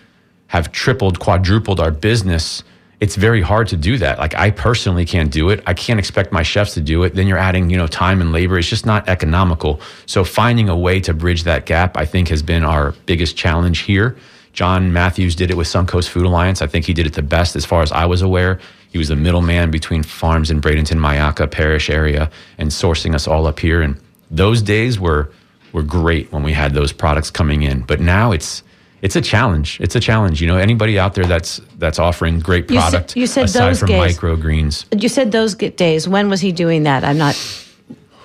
[0.48, 2.64] have tripled quadrupled our business
[3.02, 4.20] it's very hard to do that.
[4.20, 5.60] Like i personally can't do it.
[5.66, 7.16] I can't expect my chefs to do it.
[7.16, 8.56] Then you're adding you know time and labor.
[8.56, 9.80] It's just not economical.
[10.06, 13.80] So finding a way to bridge that gap i think has been our biggest challenge
[13.80, 14.16] here.
[14.52, 16.62] John matthews did it with suncoast food alliance.
[16.62, 18.60] I think he did it the best as far as i was aware.
[18.92, 23.48] He was the middleman between farms in bradenton Myakka Parrish area and sourcing us all
[23.48, 23.82] up here.
[23.82, 24.00] And
[24.30, 25.28] those days were
[25.72, 27.80] were great when we had those products coming in.
[27.80, 28.62] But now it's
[29.02, 29.78] it's a challenge.
[29.80, 30.40] It's a challenge.
[30.40, 33.68] You know, anybody out there that's that's offering great You said- product you said aside
[33.70, 34.16] those from days.
[34.18, 34.84] microgreens.
[35.02, 36.08] You said those days.
[36.08, 37.04] When was he doing that?
[37.04, 37.34] I'm not.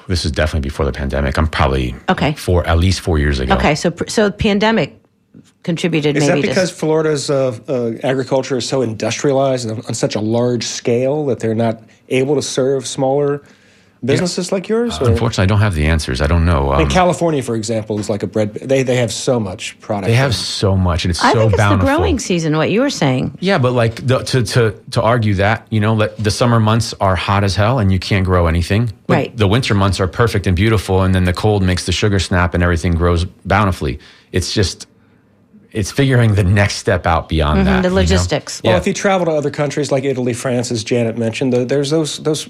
[0.07, 1.37] This is definitely before the pandemic.
[1.37, 2.33] I'm probably Okay.
[2.33, 3.55] four at least four years ago.
[3.55, 4.95] Okay, so so the pandemic
[5.63, 9.93] contributed Is maybe that because to Florida's uh, uh, agriculture is so industrialized and on
[9.93, 13.41] such a large scale that they're not able to serve smaller
[14.03, 14.99] businesses like yours?
[14.99, 15.09] Or?
[15.09, 16.21] Unfortunately, I don't have the answers.
[16.21, 16.71] I don't know.
[16.73, 18.53] Um, In California, for example, is like a bread.
[18.53, 20.07] They they have so much product.
[20.07, 21.85] they have so much, and it's I so think it's bountiful.
[21.87, 22.55] the growing season.
[22.57, 23.37] What you were saying.
[23.39, 26.93] Yeah, but like the, to to to argue that you know let, the summer months
[26.99, 28.91] are hot as hell and you can't grow anything.
[29.07, 29.37] But Right.
[29.37, 32.53] The winter months are perfect and beautiful, and then the cold makes the sugar snap
[32.53, 33.99] and everything grows bountifully.
[34.31, 34.87] It's just
[35.73, 37.71] it's figuring the next step out beyond that.
[37.71, 38.01] Mm-hmm, the you know?
[38.01, 38.61] logistics.
[38.63, 38.77] Well, Yeah.
[38.79, 42.17] if you travel to other countries like Italy, France, as Janet mentioned, the, there's those
[42.23, 42.47] those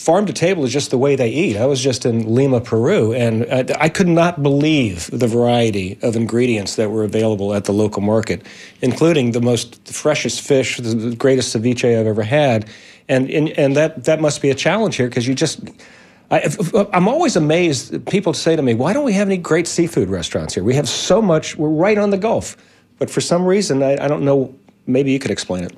[0.00, 1.58] farm to table is just the way they eat.
[1.58, 6.16] I was just in Lima, Peru, and I, I could not believe the variety of
[6.16, 8.46] ingredients that were available at the local market,
[8.80, 12.66] including the most the freshest fish, the, greatest ceviche I've ever had,
[13.10, 15.60] and and, and that that must be a challenge here because you just.
[16.32, 18.06] I, uh, I'm always amazed.
[18.06, 20.64] People say to me, "Why don't we have any great seafood restaurants here?
[20.64, 21.56] We have so much.
[21.56, 22.56] We're right on the Gulf,
[22.98, 24.54] but for some reason, I, I don't know.
[24.86, 25.74] Maybe you could explain it."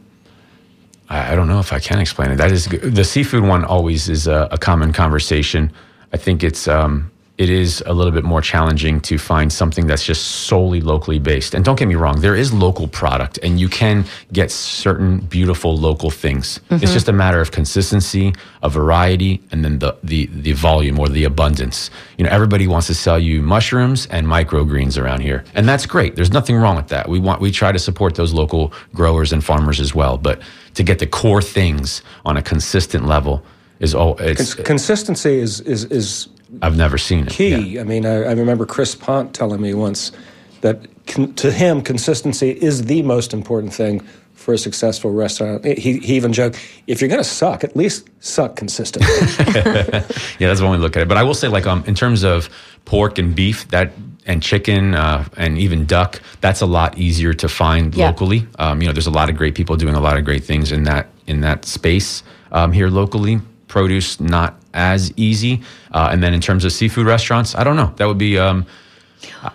[1.08, 2.36] I, don't know if I can explain it.
[2.36, 3.64] That is the seafood one.
[3.64, 5.70] Always is a, a common conversation.
[6.12, 7.10] I think it's um,
[7.42, 11.54] it is a little bit more challenging to find something that's just solely locally based.
[11.54, 15.76] And don't get me wrong, there is local product, and you can get certain beautiful
[15.76, 16.60] local things.
[16.70, 16.92] It's mm-hmm.
[16.92, 18.32] just a matter of consistency,
[18.62, 21.90] a variety, and then the the the volume or the abundance.
[22.16, 26.14] You know, everybody wants to sell you mushrooms and microgreens around here, and that's great.
[26.14, 27.08] There's nothing wrong with that.
[27.08, 30.40] We want we try to support those local growers and farmers as well, but
[30.74, 33.42] to get the core things on a consistent level
[33.80, 36.28] is all it's consistency is is is
[36.60, 37.30] I've never seen it.
[37.30, 37.56] key.
[37.56, 37.80] Yeah.
[37.80, 40.12] I mean, I, I remember Chris Ponte telling me once
[40.60, 44.00] that con- to him, consistency is the most important thing
[44.34, 45.64] for a successful restaurant.
[45.64, 49.08] He, he even joked, if you're going to suck, at least suck consistently.
[50.38, 51.08] Yeah, that's when we look at it.
[51.08, 52.48] But I will say, like, um, in terms of
[52.84, 53.92] pork and beef, that
[54.26, 58.06] and chicken uh, and even duck, that's a lot easier to find Yeah.
[58.08, 58.46] locally.
[58.58, 60.72] Um, you know, there's a lot of great people doing a lot of great things
[60.72, 62.22] in that in that space
[62.52, 63.40] um, here locally.
[63.72, 65.62] Produce not as easy.
[65.92, 67.92] Uh, and then in terms of seafood restaurants, I don't know.
[67.96, 68.38] That would be.
[68.38, 68.66] Um,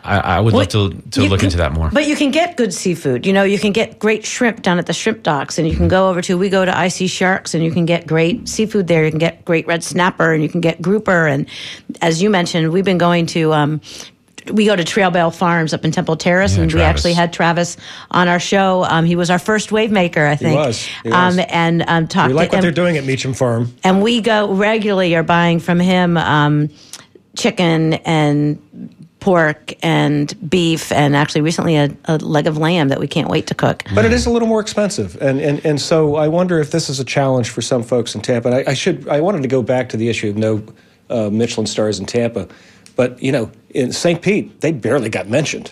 [0.04, 1.90] I, I would love to to look can- into that more.
[1.92, 3.26] But you can get good seafood.
[3.26, 5.88] You know, you can get great shrimp down at the shrimp docks, and you can
[5.88, 9.06] go over to we go to Icy Sharks, and you can get great seafood there.
[9.06, 11.28] You can get great red snapper, and you can get grouper.
[11.28, 11.48] And
[12.02, 13.54] as you mentioned, we've been going to.
[13.54, 13.82] Um,
[14.52, 17.78] we go to Trailbell Farms up in Temple Terrace, Yeah, and we actually had Travis
[18.12, 18.84] on our show.
[18.86, 20.56] Um, he was our first wave maker, I think.
[20.56, 20.86] was.
[21.04, 21.38] He was.
[21.40, 22.62] Um, and um, talked We like to what him.
[22.64, 23.74] they're doing at Meacham Farm.
[23.84, 26.70] And we go regularly are buying from him um,
[27.36, 28.60] chicken and
[29.20, 33.48] pork and beef, and actually recently a, a leg of lamb that we can't wait
[33.48, 33.84] to cook.
[33.94, 36.88] But it is a little more expensive, and, and and so I wonder if this
[36.90, 38.50] is a challenge for some folks in Tampa.
[38.50, 40.64] And I, I should I wanted to go back to the issue of no
[41.10, 42.48] uh, Michelin stars in Tampa,
[42.98, 44.22] but you know in St.
[44.22, 45.72] Pete they barely got mentioned.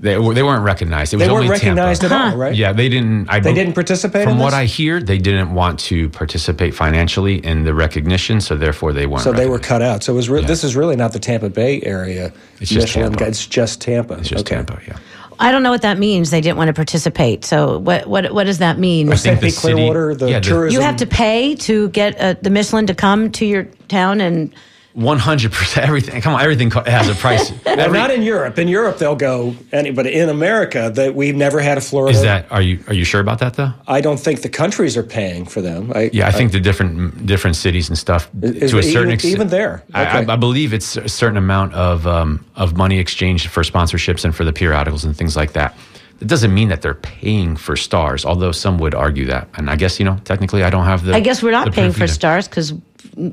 [0.00, 1.12] They, were- they weren't recognized.
[1.12, 2.14] It was They weren't only recognized Tampa.
[2.14, 2.54] at all, right?
[2.54, 3.28] Yeah, they didn't.
[3.28, 4.54] I They bel- didn't participate From in what this?
[4.60, 9.24] I hear, they didn't want to participate financially in the recognition, so therefore they weren't.
[9.24, 10.04] So they were cut out.
[10.04, 10.46] So it was re- Yeah.
[10.46, 12.32] this is really not the Tampa Bay area.
[12.60, 13.26] It's just Michelin Tampa.
[13.26, 14.14] It's just Tampa.
[14.18, 14.54] It's just Okay.
[14.54, 14.78] Tampa.
[14.86, 14.98] Yeah.
[15.40, 16.30] I don't know what that means.
[16.30, 17.44] They didn't want to participate.
[17.44, 19.10] So what what what does that mean?
[19.10, 19.40] I St.
[19.40, 20.74] think the Pete city- Clearwater, the yeah, tourism.
[20.80, 24.52] You have to pay to get uh, the Michelin to come to your town, and
[24.98, 25.86] One hundred percent.
[25.86, 26.20] Everything.
[26.20, 27.52] Come on, everything has a price.
[27.64, 28.58] Well, Every- not in Europe.
[28.58, 29.54] In Europe, they'll go.
[29.70, 32.16] Any, but in America, that we've never had a Florida.
[32.18, 32.50] Is that?
[32.50, 33.72] Are you are you sure about that though?
[33.86, 35.92] I don't think the countries are paying for them.
[35.94, 39.12] I, Yeah, I think the different different cities and stuff Is- to a even- certain
[39.12, 39.34] extent.
[39.34, 39.84] even there?
[39.94, 44.24] I, I, I believe it's a certain amount of um, of money exchanged for sponsorships
[44.24, 45.76] and for the periodicals and things like that.
[46.20, 49.46] It doesn't mean that they're paying for stars, although some would argue that.
[49.54, 51.14] And I guess you know, technically, I don't have the.
[51.14, 52.12] I guess we're not paying for either.
[52.12, 52.72] stars because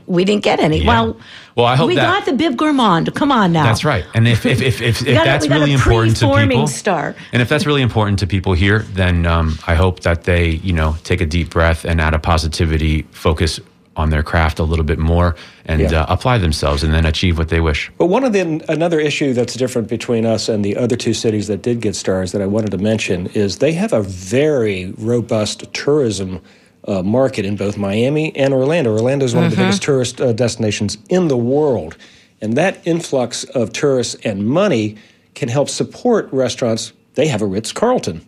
[0.06, 0.80] we didn't get any.
[0.80, 0.88] Yeah.
[0.88, 1.18] Well,
[1.56, 3.14] Well, I hope we that- got the Bib Gourmand.
[3.16, 3.64] Come on now.
[3.64, 4.06] That's right.
[4.14, 7.16] And if if if, if, if got that's a really important to people, star.
[7.32, 10.74] and if that's really important to people here, then um, I hope that they you
[10.74, 13.60] know take a deep breath and out of positivity focus
[13.98, 16.02] on their craft a little bit more and Yeah.
[16.02, 17.90] uh, apply themselves and then achieve what they wish.
[17.98, 21.48] But one of the another issue that's different between us and the other two cities
[21.48, 25.72] that did get stars that I wanted to mention is they have a very robust
[25.74, 26.42] tourism
[26.88, 28.92] uh, market in both Miami and Orlando.
[28.92, 31.98] Orlando is one of the biggest tourist uh, destinations in the world,
[32.42, 34.96] and that influx of tourists and money
[35.34, 36.94] can help support restaurants.
[37.16, 38.26] They have a Ritz Carlton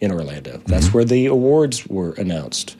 [0.00, 0.60] in Orlando.
[0.66, 2.76] That's where the awards were announced.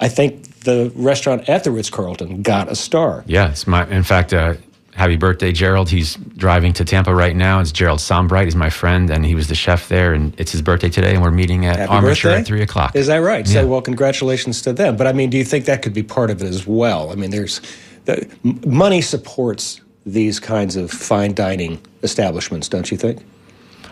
[0.00, 3.24] I think the restaurant at the Ritz Carlton got a star.
[3.26, 3.86] Yes, my.
[3.88, 4.54] In fact, uh,
[4.94, 5.88] happy birthday, Gerald.
[5.88, 7.60] He's driving to Tampa right now.
[7.60, 8.44] It's Gerald Sombright.
[8.44, 10.12] He's my friend, and he was the chef there.
[10.12, 12.40] And it's his birthday today, and we're meeting at Happy Armature birthday.
[12.40, 12.94] at three o'clock.
[12.96, 13.46] Is that right?
[13.46, 13.62] Yeah.
[13.62, 14.96] So, well, congratulations to them.
[14.96, 17.10] But I mean, do you think that could be part of it as well?
[17.10, 17.60] I mean, there's
[18.04, 18.28] the
[18.66, 23.22] money supports these kinds of fine dining establishments, don't you think?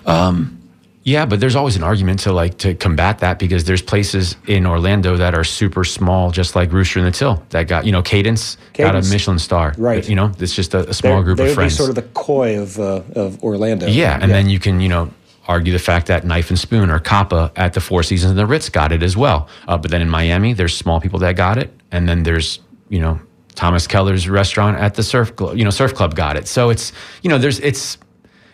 [0.07, 0.59] Um,
[1.05, 4.67] Yeah, but there's always an argument to like to combat that because there's places in
[4.67, 8.03] Orlando that are super small, just like Rooster in the Till, that got you know
[8.03, 9.75] Kadence, got a Michelin star.
[9.79, 10.07] Right.
[10.09, 11.77] You know, it's just a, a small group of friends.
[11.77, 13.87] sort of the koi of uh, of Orlando.
[13.87, 15.11] yeah, and then you can you know
[15.47, 18.47] argue the fact that Knife and Spoon or Capa at the Four Seasons and the
[18.47, 19.49] Ritz got it as well.
[19.67, 23.01] Uh, but then in Miami, there's small people that got it, and then there's you
[23.01, 23.19] know
[23.55, 26.47] Thomas Keller's restaurant at the surf you know surf club got it.
[26.47, 26.93] So it's
[27.23, 27.99] you know there's it's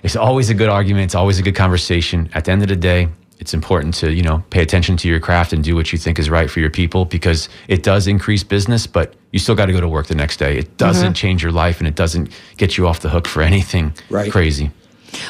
[0.05, 1.07] it's always a good argument.
[1.07, 2.29] It's always a good conversation.
[2.35, 3.09] At the end of the day,
[3.41, 6.19] it's important to you know pay attention to your craft and do what you think
[6.19, 9.73] is right for your people because it does increase business, but you still got to
[9.73, 10.57] go to work the next day.
[10.59, 13.93] It doesn't change your life and it doesn't get you off the hook for anything
[14.11, 14.31] Right.
[14.31, 14.71] crazy.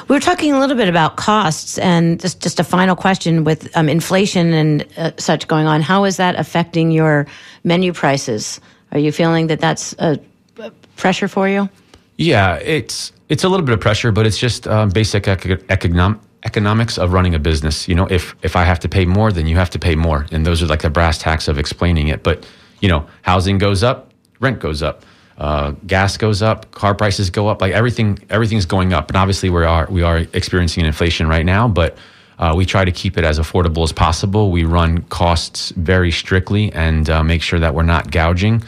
[0.08, 3.74] We were talking a little bit about costs, and just just a final question with
[3.76, 5.82] um, inflation and uh, such going on.
[5.82, 7.26] How is that affecting your
[7.64, 8.60] menu prices?
[8.92, 10.18] Are you feeling that that's a,
[10.58, 11.68] a pressure for you?
[12.16, 16.20] Yeah, it's it's a little bit of pressure, but it's just um, basic eco- econom-
[16.44, 17.88] economics of running a business.
[17.88, 20.26] You know, if if I have to pay more, then you have to pay more,
[20.30, 22.22] and those are like the brass tacks of explaining it.
[22.22, 22.46] But
[22.80, 25.04] you know, housing goes up, rent goes up,
[25.38, 27.60] uh, gas goes up, car prices go up.
[27.60, 29.08] Like everything, everything's going up.
[29.08, 31.96] And obviously, we are we are experiencing inflation right now, but.
[32.36, 34.50] Uh, we try to keep it as affordable as possible.
[34.50, 38.64] We run costs very strictly and uh, make sure that we're not gouging.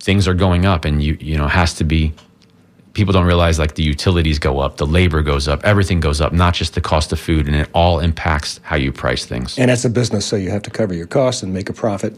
[0.00, 2.12] But things are going up, and you you know has to be
[2.92, 6.32] people don't realize like the utilities go up, the labor goes up, everything goes up,
[6.32, 9.58] not just the cost of food, and it all impacts how you price things.
[9.58, 12.14] And it's a business, so you have to cover your costs and make a profit.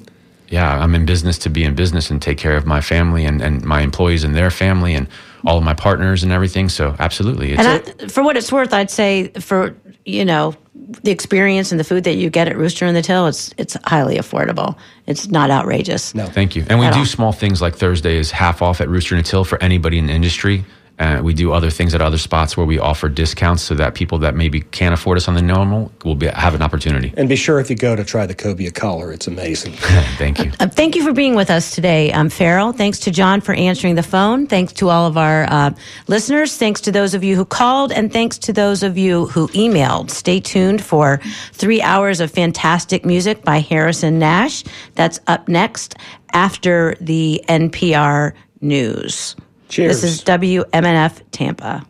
[0.48, 3.40] yeah, I'm in business to be in business and take care of my family and,
[3.42, 5.08] and my employees and their family and
[5.46, 6.68] all of my partners and everything.
[6.68, 9.74] So absolutely, it's And I, for what it's worth, I'd say for
[10.04, 10.54] you know
[11.02, 13.76] the experience and the food that you get at Rooster in the Till, it's it's
[13.84, 14.76] highly affordable.
[15.06, 16.14] It's not outrageous.
[16.14, 16.26] No.
[16.26, 16.64] Thank you.
[16.68, 17.04] And we do all.
[17.04, 20.06] small things like Thursday is half off at Rooster and the Till for anybody in
[20.06, 20.64] the industry.
[20.98, 24.18] Uh, we do other things at other spots where we offer discounts so that people
[24.18, 27.12] that maybe can't afford us on the normal will be, have an opportunity.
[27.16, 29.72] And be sure if you go to try the cobia collar, it's amazing.
[30.18, 30.52] Thank you.
[30.60, 32.72] Uh, thank you for being with us today, um, Ferrell.
[32.72, 34.46] Thanks to John for answering the phone.
[34.46, 35.70] Thanks to all of our uh,
[36.06, 36.56] listeners.
[36.56, 40.10] Thanks to those of you who called, and thanks to those of you who emailed.
[40.10, 41.20] Stay tuned for
[41.52, 44.62] three hours of fantastic music by Harrison Nash.
[44.94, 45.96] That's up next
[46.32, 49.36] after the NPR news.
[49.72, 50.02] Cheers.
[50.02, 51.86] This is WMNF Tampa.